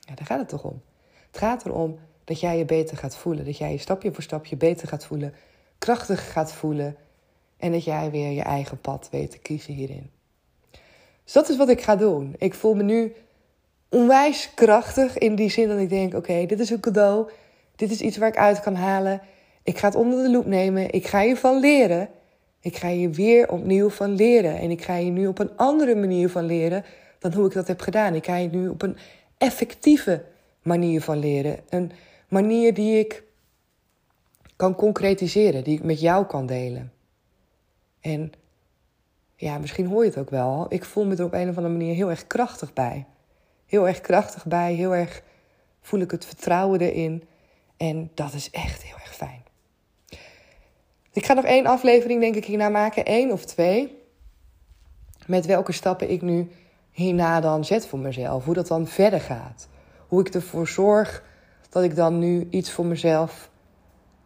Ja, 0.00 0.14
daar 0.14 0.26
gaat 0.26 0.38
het 0.38 0.48
toch 0.48 0.64
om. 0.64 0.82
Het 1.26 1.38
gaat 1.38 1.64
erom 1.66 1.98
dat 2.24 2.40
jij 2.40 2.58
je 2.58 2.64
beter 2.64 2.96
gaat 2.96 3.16
voelen, 3.16 3.44
dat 3.44 3.58
jij 3.58 3.72
je 3.72 3.78
stapje 3.78 4.12
voor 4.12 4.22
stapje 4.22 4.56
beter 4.56 4.88
gaat 4.88 5.04
voelen, 5.04 5.34
krachtig 5.78 6.32
gaat 6.32 6.52
voelen 6.52 6.96
en 7.56 7.72
dat 7.72 7.84
jij 7.84 8.10
weer 8.10 8.30
je 8.30 8.42
eigen 8.42 8.80
pad 8.80 9.08
weet 9.10 9.30
te 9.30 9.38
kiezen 9.38 9.74
hierin. 9.74 10.10
Dus 11.24 11.32
dat 11.32 11.48
is 11.48 11.56
wat 11.56 11.68
ik 11.68 11.82
ga 11.82 11.96
doen. 11.96 12.34
Ik 12.38 12.54
voel 12.54 12.74
me 12.74 12.82
nu 12.82 13.14
onwijs 13.88 14.54
krachtig 14.54 15.18
in 15.18 15.34
die 15.34 15.50
zin 15.50 15.68
dat 15.68 15.78
ik 15.78 15.88
denk: 15.88 16.14
oké, 16.14 16.46
dit 16.46 16.60
is 16.60 16.70
een 16.70 16.80
cadeau. 16.80 17.30
Dit 17.76 17.90
is 17.90 18.00
iets 18.00 18.16
waar 18.16 18.28
ik 18.28 18.36
uit 18.36 18.60
kan 18.60 18.74
halen. 18.74 19.20
Ik 19.62 19.78
ga 19.78 19.86
het 19.86 19.96
onder 19.96 20.22
de 20.22 20.30
loep 20.30 20.46
nemen. 20.46 20.92
Ik 20.92 21.06
ga 21.06 21.20
hiervan 21.20 21.60
leren. 21.60 22.08
Ik 22.60 22.76
ga 22.76 22.88
hier 22.88 23.10
weer 23.10 23.50
opnieuw 23.50 23.90
van 23.90 24.14
leren. 24.14 24.58
En 24.58 24.70
ik 24.70 24.82
ga 24.82 24.96
je 24.96 25.10
nu 25.10 25.26
op 25.26 25.38
een 25.38 25.56
andere 25.56 25.94
manier 25.94 26.28
van 26.28 26.44
leren 26.44 26.84
dan 27.18 27.32
hoe 27.32 27.46
ik 27.46 27.52
dat 27.52 27.68
heb 27.68 27.80
gedaan. 27.80 28.14
Ik 28.14 28.24
ga 28.24 28.36
je 28.36 28.48
nu 28.48 28.68
op 28.68 28.82
een 28.82 28.96
effectieve 29.38 30.24
manier 30.62 31.02
van 31.02 31.18
leren. 31.18 31.58
Een 31.68 31.92
manier 32.28 32.74
die 32.74 32.98
ik 32.98 33.22
kan 34.56 34.74
concretiseren, 34.74 35.64
die 35.64 35.76
ik 35.76 35.84
met 35.84 36.00
jou 36.00 36.26
kan 36.26 36.46
delen. 36.46 36.92
En 38.00 38.32
ja, 39.36 39.58
misschien 39.58 39.86
hoor 39.86 40.02
je 40.02 40.08
het 40.10 40.18
ook 40.18 40.30
wel. 40.30 40.66
Ik 40.68 40.84
voel 40.84 41.04
me 41.04 41.16
er 41.16 41.24
op 41.24 41.32
een 41.32 41.48
of 41.48 41.56
andere 41.56 41.74
manier 41.74 41.94
heel 41.94 42.10
erg 42.10 42.26
krachtig 42.26 42.72
bij. 42.72 43.06
Heel 43.66 43.86
erg 43.86 44.00
krachtig 44.00 44.46
bij, 44.46 44.74
heel 44.74 44.94
erg 44.94 45.22
voel 45.80 46.00
ik 46.00 46.10
het 46.10 46.24
vertrouwen 46.24 46.80
erin. 46.80 47.24
En 47.76 48.10
dat 48.14 48.32
is 48.32 48.50
echt 48.50 48.82
heel 48.82 48.94
erg. 48.94 49.07
Ik 51.12 51.26
ga 51.26 51.32
nog 51.32 51.44
één 51.44 51.66
aflevering, 51.66 52.20
denk 52.20 52.34
ik, 52.34 52.44
hierna 52.44 52.68
maken. 52.68 53.04
één 53.04 53.32
of 53.32 53.44
twee. 53.44 54.02
Met 55.26 55.46
welke 55.46 55.72
stappen 55.72 56.10
ik 56.10 56.22
nu 56.22 56.50
hierna 56.90 57.40
dan 57.40 57.64
zet 57.64 57.86
voor 57.86 57.98
mezelf. 57.98 58.44
Hoe 58.44 58.54
dat 58.54 58.66
dan 58.66 58.86
verder 58.86 59.20
gaat. 59.20 59.68
Hoe 60.08 60.20
ik 60.20 60.34
ervoor 60.34 60.68
zorg 60.68 61.22
dat 61.68 61.82
ik 61.82 61.96
dan 61.96 62.18
nu 62.18 62.46
iets 62.50 62.70
voor 62.70 62.86
mezelf 62.86 63.50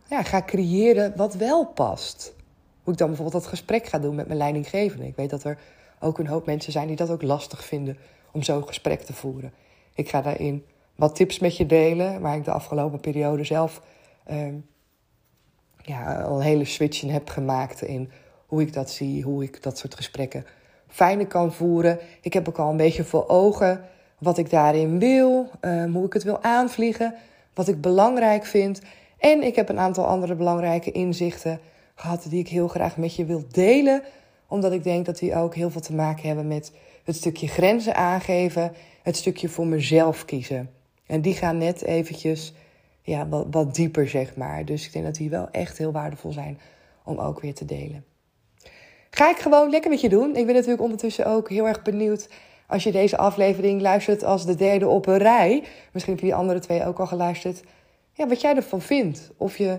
ja, 0.08 0.22
ga 0.22 0.42
creëren 0.42 1.12
wat 1.16 1.34
wel 1.34 1.66
past. 1.66 2.34
Hoe 2.82 2.92
ik 2.92 2.98
dan 2.98 3.08
bijvoorbeeld 3.08 3.42
dat 3.42 3.52
gesprek 3.52 3.86
ga 3.86 3.98
doen 3.98 4.14
met 4.14 4.26
mijn 4.26 4.38
leidinggevende. 4.38 5.06
Ik 5.06 5.16
weet 5.16 5.30
dat 5.30 5.44
er 5.44 5.58
ook 6.00 6.18
een 6.18 6.26
hoop 6.26 6.46
mensen 6.46 6.72
zijn 6.72 6.86
die 6.86 6.96
dat 6.96 7.10
ook 7.10 7.22
lastig 7.22 7.64
vinden 7.64 7.96
om 8.32 8.42
zo'n 8.42 8.66
gesprek 8.66 9.00
te 9.00 9.12
voeren. 9.12 9.52
Ik 9.94 10.08
ga 10.08 10.22
daarin 10.22 10.64
wat 10.96 11.14
tips 11.14 11.38
met 11.38 11.56
je 11.56 11.66
delen, 11.66 12.20
waar 12.20 12.36
ik 12.36 12.44
de 12.44 12.50
afgelopen 12.50 13.00
periode 13.00 13.44
zelf 13.44 13.82
uh, 14.30 14.46
ja, 15.82 16.22
al 16.22 16.36
een 16.36 16.42
hele 16.42 16.64
switch 16.64 17.02
in 17.02 17.10
heb 17.10 17.28
gemaakt 17.28 17.82
in 17.82 18.10
hoe 18.46 18.60
ik 18.60 18.72
dat 18.72 18.90
zie, 18.90 19.22
hoe 19.22 19.42
ik 19.42 19.62
dat 19.62 19.78
soort 19.78 19.94
gesprekken 19.94 20.46
fijner 20.92 21.26
kan 21.26 21.52
voeren. 21.52 21.98
Ik 22.20 22.32
heb 22.32 22.48
ook 22.48 22.58
al 22.58 22.70
een 22.70 22.76
beetje 22.76 23.04
voor 23.04 23.28
ogen 23.28 23.84
wat 24.18 24.38
ik 24.38 24.50
daarin 24.50 24.98
wil, 24.98 25.50
um, 25.60 25.94
hoe 25.94 26.06
ik 26.06 26.12
het 26.12 26.22
wil 26.22 26.42
aanvliegen, 26.42 27.14
wat 27.54 27.68
ik 27.68 27.80
belangrijk 27.80 28.44
vind. 28.44 28.80
En 29.18 29.42
ik 29.42 29.56
heb 29.56 29.68
een 29.68 29.78
aantal 29.78 30.06
andere 30.06 30.34
belangrijke 30.34 30.90
inzichten 30.90 31.60
gehad 31.94 32.26
die 32.28 32.40
ik 32.40 32.48
heel 32.48 32.68
graag 32.68 32.96
met 32.96 33.16
je 33.16 33.24
wil 33.24 33.44
delen, 33.50 34.02
omdat 34.46 34.72
ik 34.72 34.84
denk 34.84 35.06
dat 35.06 35.18
die 35.18 35.34
ook 35.34 35.54
heel 35.54 35.70
veel 35.70 35.80
te 35.80 35.94
maken 35.94 36.26
hebben 36.26 36.48
met 36.48 36.72
het 37.04 37.16
stukje 37.16 37.48
grenzen 37.48 37.94
aangeven, 37.94 38.72
het 39.02 39.16
stukje 39.16 39.48
voor 39.48 39.66
mezelf 39.66 40.24
kiezen. 40.24 40.70
En 41.06 41.20
die 41.20 41.34
gaan 41.34 41.58
net 41.58 41.82
eventjes 41.82 42.52
ja, 43.02 43.28
wat, 43.28 43.74
dieper, 43.74 44.08
zeg 44.08 44.36
maar. 44.36 44.64
Dus 44.64 44.86
ik 44.86 44.92
denk 44.92 45.04
dat 45.04 45.14
die 45.14 45.30
wel 45.30 45.48
echt 45.50 45.78
heel 45.78 45.92
waardevol 45.92 46.32
zijn 46.32 46.58
om 47.04 47.18
ook 47.18 47.40
weer 47.40 47.54
te 47.54 47.64
delen. 47.64 48.04
Ga 49.10 49.30
ik 49.30 49.38
gewoon 49.38 49.70
lekker 49.70 49.90
met 49.90 50.00
je 50.00 50.08
doen. 50.08 50.36
Ik 50.36 50.46
ben 50.46 50.54
natuurlijk 50.54 50.82
ondertussen 50.82 51.26
ook 51.26 51.48
heel 51.48 51.66
erg 51.66 51.82
benieuwd 51.82 52.28
als 52.66 52.82
je 52.82 52.92
deze 52.92 53.16
aflevering 53.16 53.80
luistert 53.80 54.24
als 54.24 54.46
de 54.46 54.54
derde 54.54 54.88
op 54.88 55.06
een 55.06 55.18
rij. 55.18 55.64
Misschien 55.92 56.14
heb 56.14 56.22
je 56.22 56.28
die 56.28 56.38
andere 56.38 56.58
twee 56.58 56.86
ook 56.86 56.98
al 56.98 57.06
geluisterd. 57.06 57.62
Ja, 58.12 58.26
wat 58.26 58.40
jij 58.40 58.56
ervan 58.56 58.80
vindt. 58.80 59.30
Of 59.36 59.56
je 59.56 59.78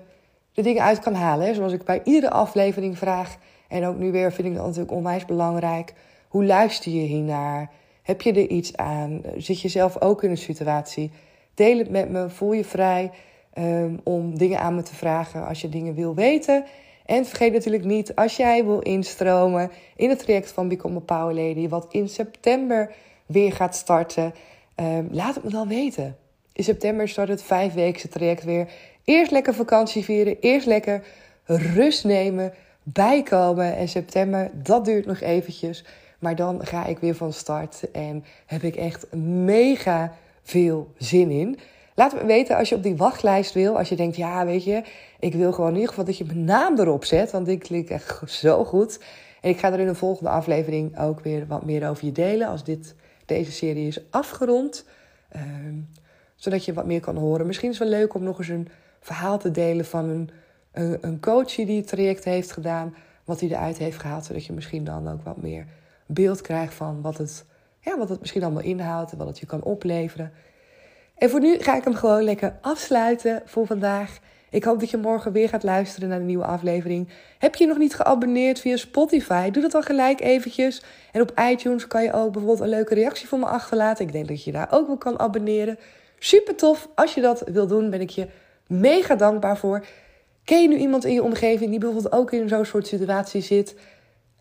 de 0.54 0.62
dingen 0.62 0.84
uit 0.84 1.00
kan 1.00 1.14
halen. 1.14 1.56
Zoals 1.56 1.74
ik 1.74 1.84
bij 1.84 2.02
iedere 2.04 2.32
aflevering 2.32 2.98
vraag. 2.98 3.38
En 3.68 3.86
ook 3.86 3.98
nu 3.98 4.12
weer 4.12 4.32
vind 4.32 4.48
ik 4.48 4.54
dat 4.54 4.66
natuurlijk 4.66 4.92
onwijs 4.92 5.26
belangrijk. 5.26 5.94
Hoe 6.28 6.46
luister 6.46 6.92
je 6.92 7.02
hiernaar? 7.02 7.72
Heb 8.02 8.22
je 8.22 8.34
er 8.34 8.50
iets 8.50 8.78
aan? 8.78 9.22
Zit 9.38 9.62
je 9.62 9.68
zelf 9.68 10.02
ook 10.02 10.24
in 10.24 10.30
een 10.30 10.38
situatie? 10.38 11.12
Deel 11.54 11.78
het 11.78 11.90
met 11.90 12.10
me. 12.10 12.30
Voel 12.30 12.54
je 12.54 12.64
vrij 12.64 13.12
um, 13.58 14.00
om 14.04 14.38
dingen 14.38 14.60
aan 14.60 14.76
me 14.76 14.82
te 14.82 14.96
vragen 14.96 15.48
als 15.48 15.62
je 15.62 15.70
dingen 15.70 15.94
wil 15.94 16.16
weten. 16.16 16.66
En 17.06 17.26
vergeet 17.26 17.54
natuurlijk 17.54 17.84
niet, 17.84 18.16
als 18.16 18.38
jij 18.38 18.66
wil 18.66 18.80
instromen 18.80 19.72
in 19.96 20.10
het 20.10 20.20
traject 20.20 20.52
van 20.52 20.68
Become 20.68 20.98
a 20.98 21.00
Power 21.00 21.34
Lady, 21.34 21.68
wat 21.68 21.88
in 21.90 22.10
september 22.10 22.92
weer 23.26 23.52
gaat 23.52 23.76
starten, 23.76 24.34
um, 24.76 25.08
laat 25.12 25.36
het 25.36 25.44
me 25.44 25.50
dan 25.50 25.68
weten. 25.68 26.18
In 26.54 26.64
september 26.64 27.08
start 27.08 27.30
het 27.30 27.44
vijfweekse 27.44 28.08
traject 28.08 28.44
weer. 28.44 28.68
Eerst 29.04 29.32
lekker 29.32 29.54
vakantie 29.54 30.04
vieren, 30.04 30.38
eerst 30.40 30.68
lekker 30.68 31.04
rust 31.46 32.04
nemen, 32.04 32.54
bijkomen. 32.84 33.76
En 33.76 33.88
september, 33.88 34.52
dat 34.54 34.86
duurt 34.86 35.06
nog 35.06 35.22
eventjes. 35.22 35.86
Maar 36.20 36.36
dan 36.36 36.66
ga 36.66 36.86
ik 36.86 37.00
weer 37.00 37.16
van 37.16 37.34
start 37.34 37.92
en 37.92 38.26
heb 38.46 38.64
ik 38.64 38.76
echt 38.76 39.14
mega 39.16 40.14
veel 40.44 40.94
zin 40.98 41.30
in. 41.30 41.60
Laat 41.96 42.14
me 42.14 42.26
weten 42.26 42.58
als 42.58 42.70
je 42.70 42.76
op 42.76 42.84
die 42.84 42.96
wachtlijst 42.96 43.54
wil. 43.54 43.78
Als 43.78 43.90
je 43.90 43.96
denkt, 43.96 44.16
ja, 44.16 44.46
weet 44.46 44.64
je, 44.64 44.84
ik 45.20 45.34
wil 45.34 45.54
gewoon 45.54 45.70
in 45.70 45.76
ieder 45.76 45.90
geval 45.90 46.06
dat 46.06 46.18
je 46.18 46.26
mijn 46.26 46.44
naam 46.44 46.80
erop 46.80 47.06
zet. 47.06 47.32
Want 47.32 47.46
die 47.46 47.58
klinkt 47.58 47.90
echt 47.90 48.22
zo 48.32 48.64
goed. 48.64 49.00
En 49.42 49.50
ik 49.50 49.60
ga 49.60 49.72
er 49.72 49.80
in 49.80 49.88
de 49.88 49.96
volgende 49.96 50.30
aflevering 50.30 51.00
ook 51.00 51.20
weer 51.20 51.48
wat 51.48 51.66
meer 51.66 51.90
over 51.90 52.06
je 52.06 52.12
delen. 52.12 52.48
Als 52.48 52.64
dit, 52.64 52.96
deze 53.26 53.52
serie 53.52 53.88
is 53.88 54.02
afgerond. 54.10 54.86
Um, 55.36 55.90
zodat 56.36 56.66
je 56.66 56.74
wat 56.74 56.86
meer 56.86 57.00
kan 57.00 57.18
horen. 57.18 57.48
Misschien 57.48 57.70
is 57.70 57.80
het 57.80 57.90
wel 57.90 58.00
leuk 58.00 58.14
om 58.14 58.24
nog 58.24 58.38
eens 58.38 58.48
een 58.48 58.68
verhaal 59.00 59.38
te 59.38 59.52
delen 59.52 59.86
van 59.86 60.10
een 60.10 60.30
een, 60.74 60.98
een 61.02 61.20
coach 61.20 61.56
die 61.56 61.78
het 61.78 61.88
traject 61.88 62.24
heeft 62.24 62.52
gedaan, 62.52 62.96
wat 63.24 63.40
hij 63.40 63.50
eruit 63.50 63.78
heeft 63.78 64.00
gehaald, 64.00 64.26
zodat 64.26 64.46
je 64.46 64.54
misschien 64.54 64.84
dan 64.84 65.08
ook 65.08 65.24
wat 65.24 65.42
meer 65.42 65.66
beeld 66.06 66.42
krijgt 66.42 66.74
van 66.74 67.02
wat 67.02 67.18
het, 67.18 67.46
ja, 67.84 67.98
wat 67.98 68.10
het 68.10 68.20
misschien 68.20 68.44
allemaal 68.44 68.64
inhoudt 68.64 69.12
en 69.12 69.18
wat 69.18 69.28
het 69.28 69.40
je 69.40 69.46
kan 69.46 69.64
opleveren. 69.64 70.32
En 71.18 71.30
voor 71.30 71.40
nu 71.40 71.60
ga 71.60 71.76
ik 71.76 71.84
hem 71.84 71.94
gewoon 71.94 72.24
lekker 72.24 72.56
afsluiten 72.62 73.42
voor 73.46 73.66
vandaag. 73.66 74.20
Ik 74.50 74.64
hoop 74.64 74.80
dat 74.80 74.90
je 74.90 74.98
morgen 74.98 75.32
weer 75.32 75.50
gaat 75.50 75.64
luisteren 75.64 76.10
naar 76.10 76.20
de 76.20 76.26
nieuwe 76.26 76.46
aflevering. 76.46 77.10
Heb 77.38 77.56
je 77.56 77.66
nog 77.66 77.78
niet 77.78 77.96
geabonneerd 77.96 78.60
via 78.60 78.78
Spotify? 78.78 79.50
Doe 79.50 79.62
dat 79.62 79.72
dan 79.72 79.84
gelijk 79.84 80.22
eventjes. 80.22 80.84
En 81.12 81.22
op 81.22 81.40
iTunes 81.50 81.88
kan 81.88 82.04
je 82.04 82.14
ook 82.14 82.32
bijvoorbeeld 82.32 82.60
een 82.60 82.70
leuke 82.70 82.94
reactie 82.94 83.28
voor 83.28 83.40
me 83.40 83.46
achterlaten. 83.46 84.06
Ik 84.06 84.12
denk 84.12 84.28
dat 84.28 84.44
je 84.44 84.52
daar 84.52 84.68
ook 84.72 84.88
wel 84.88 84.98
kan 84.98 85.20
abonneren. 85.20 85.80
Super 86.20 86.56
tof. 86.56 86.90
Als 86.96 87.14
je 87.14 87.22
dat 87.22 87.44
wil 87.46 87.68
doen, 87.68 87.90
ben 87.90 88.02
ik 88.02 88.10
je 88.10 88.28
mega 88.68 89.16
dankbaar 89.16 89.58
voor. 89.58 89.86
Ken 90.44 90.62
je 90.62 90.68
nu 90.68 90.76
iemand 90.76 91.06
in 91.06 91.14
je 91.14 91.24
omgeving 91.24 91.70
die 91.70 91.80
bijvoorbeeld 91.80 92.14
ook 92.14 92.32
in 92.32 92.48
zo'n 92.48 92.66
soort 92.66 92.88
situatie 92.88 93.42
zit? 93.42 93.76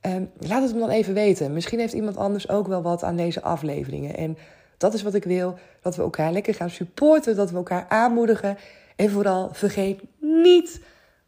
Um, 0.06 0.30
laat 0.38 0.62
het 0.62 0.72
me 0.74 0.78
dan 0.78 0.88
even 0.88 1.14
weten. 1.14 1.52
Misschien 1.52 1.78
heeft 1.78 1.92
iemand 1.92 2.16
anders 2.16 2.48
ook 2.48 2.66
wel 2.66 2.82
wat 2.82 3.02
aan 3.02 3.16
deze 3.16 3.42
afleveringen. 3.42 4.16
En 4.16 4.38
dat 4.76 4.94
is 4.94 5.02
wat 5.02 5.14
ik 5.14 5.24
wil. 5.24 5.58
Dat 5.80 5.96
we 5.96 6.02
elkaar 6.02 6.32
lekker 6.32 6.54
gaan 6.54 6.70
supporten. 6.70 7.36
Dat 7.36 7.50
we 7.50 7.56
elkaar 7.56 7.86
aanmoedigen. 7.88 8.56
En 8.96 9.10
vooral 9.10 9.48
vergeet 9.52 10.02
niet 10.18 10.80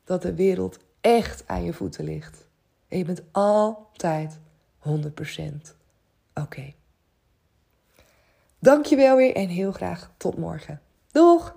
dat 0.05 0.23
de 0.23 0.35
wereld 0.35 0.79
echt 1.01 1.43
aan 1.47 1.65
je 1.65 1.73
voeten 1.73 2.05
ligt. 2.05 2.49
En 2.89 2.99
je 2.99 3.05
bent 3.05 3.23
altijd 3.33 4.39
100% 4.79 4.89
oké. 4.89 5.03
Okay. 6.35 6.75
Dankjewel 8.59 9.17
weer 9.17 9.35
en 9.35 9.49
heel 9.49 9.73
graag 9.73 10.11
tot 10.17 10.39
morgen. 10.39 10.81
Doeg! 11.13 11.57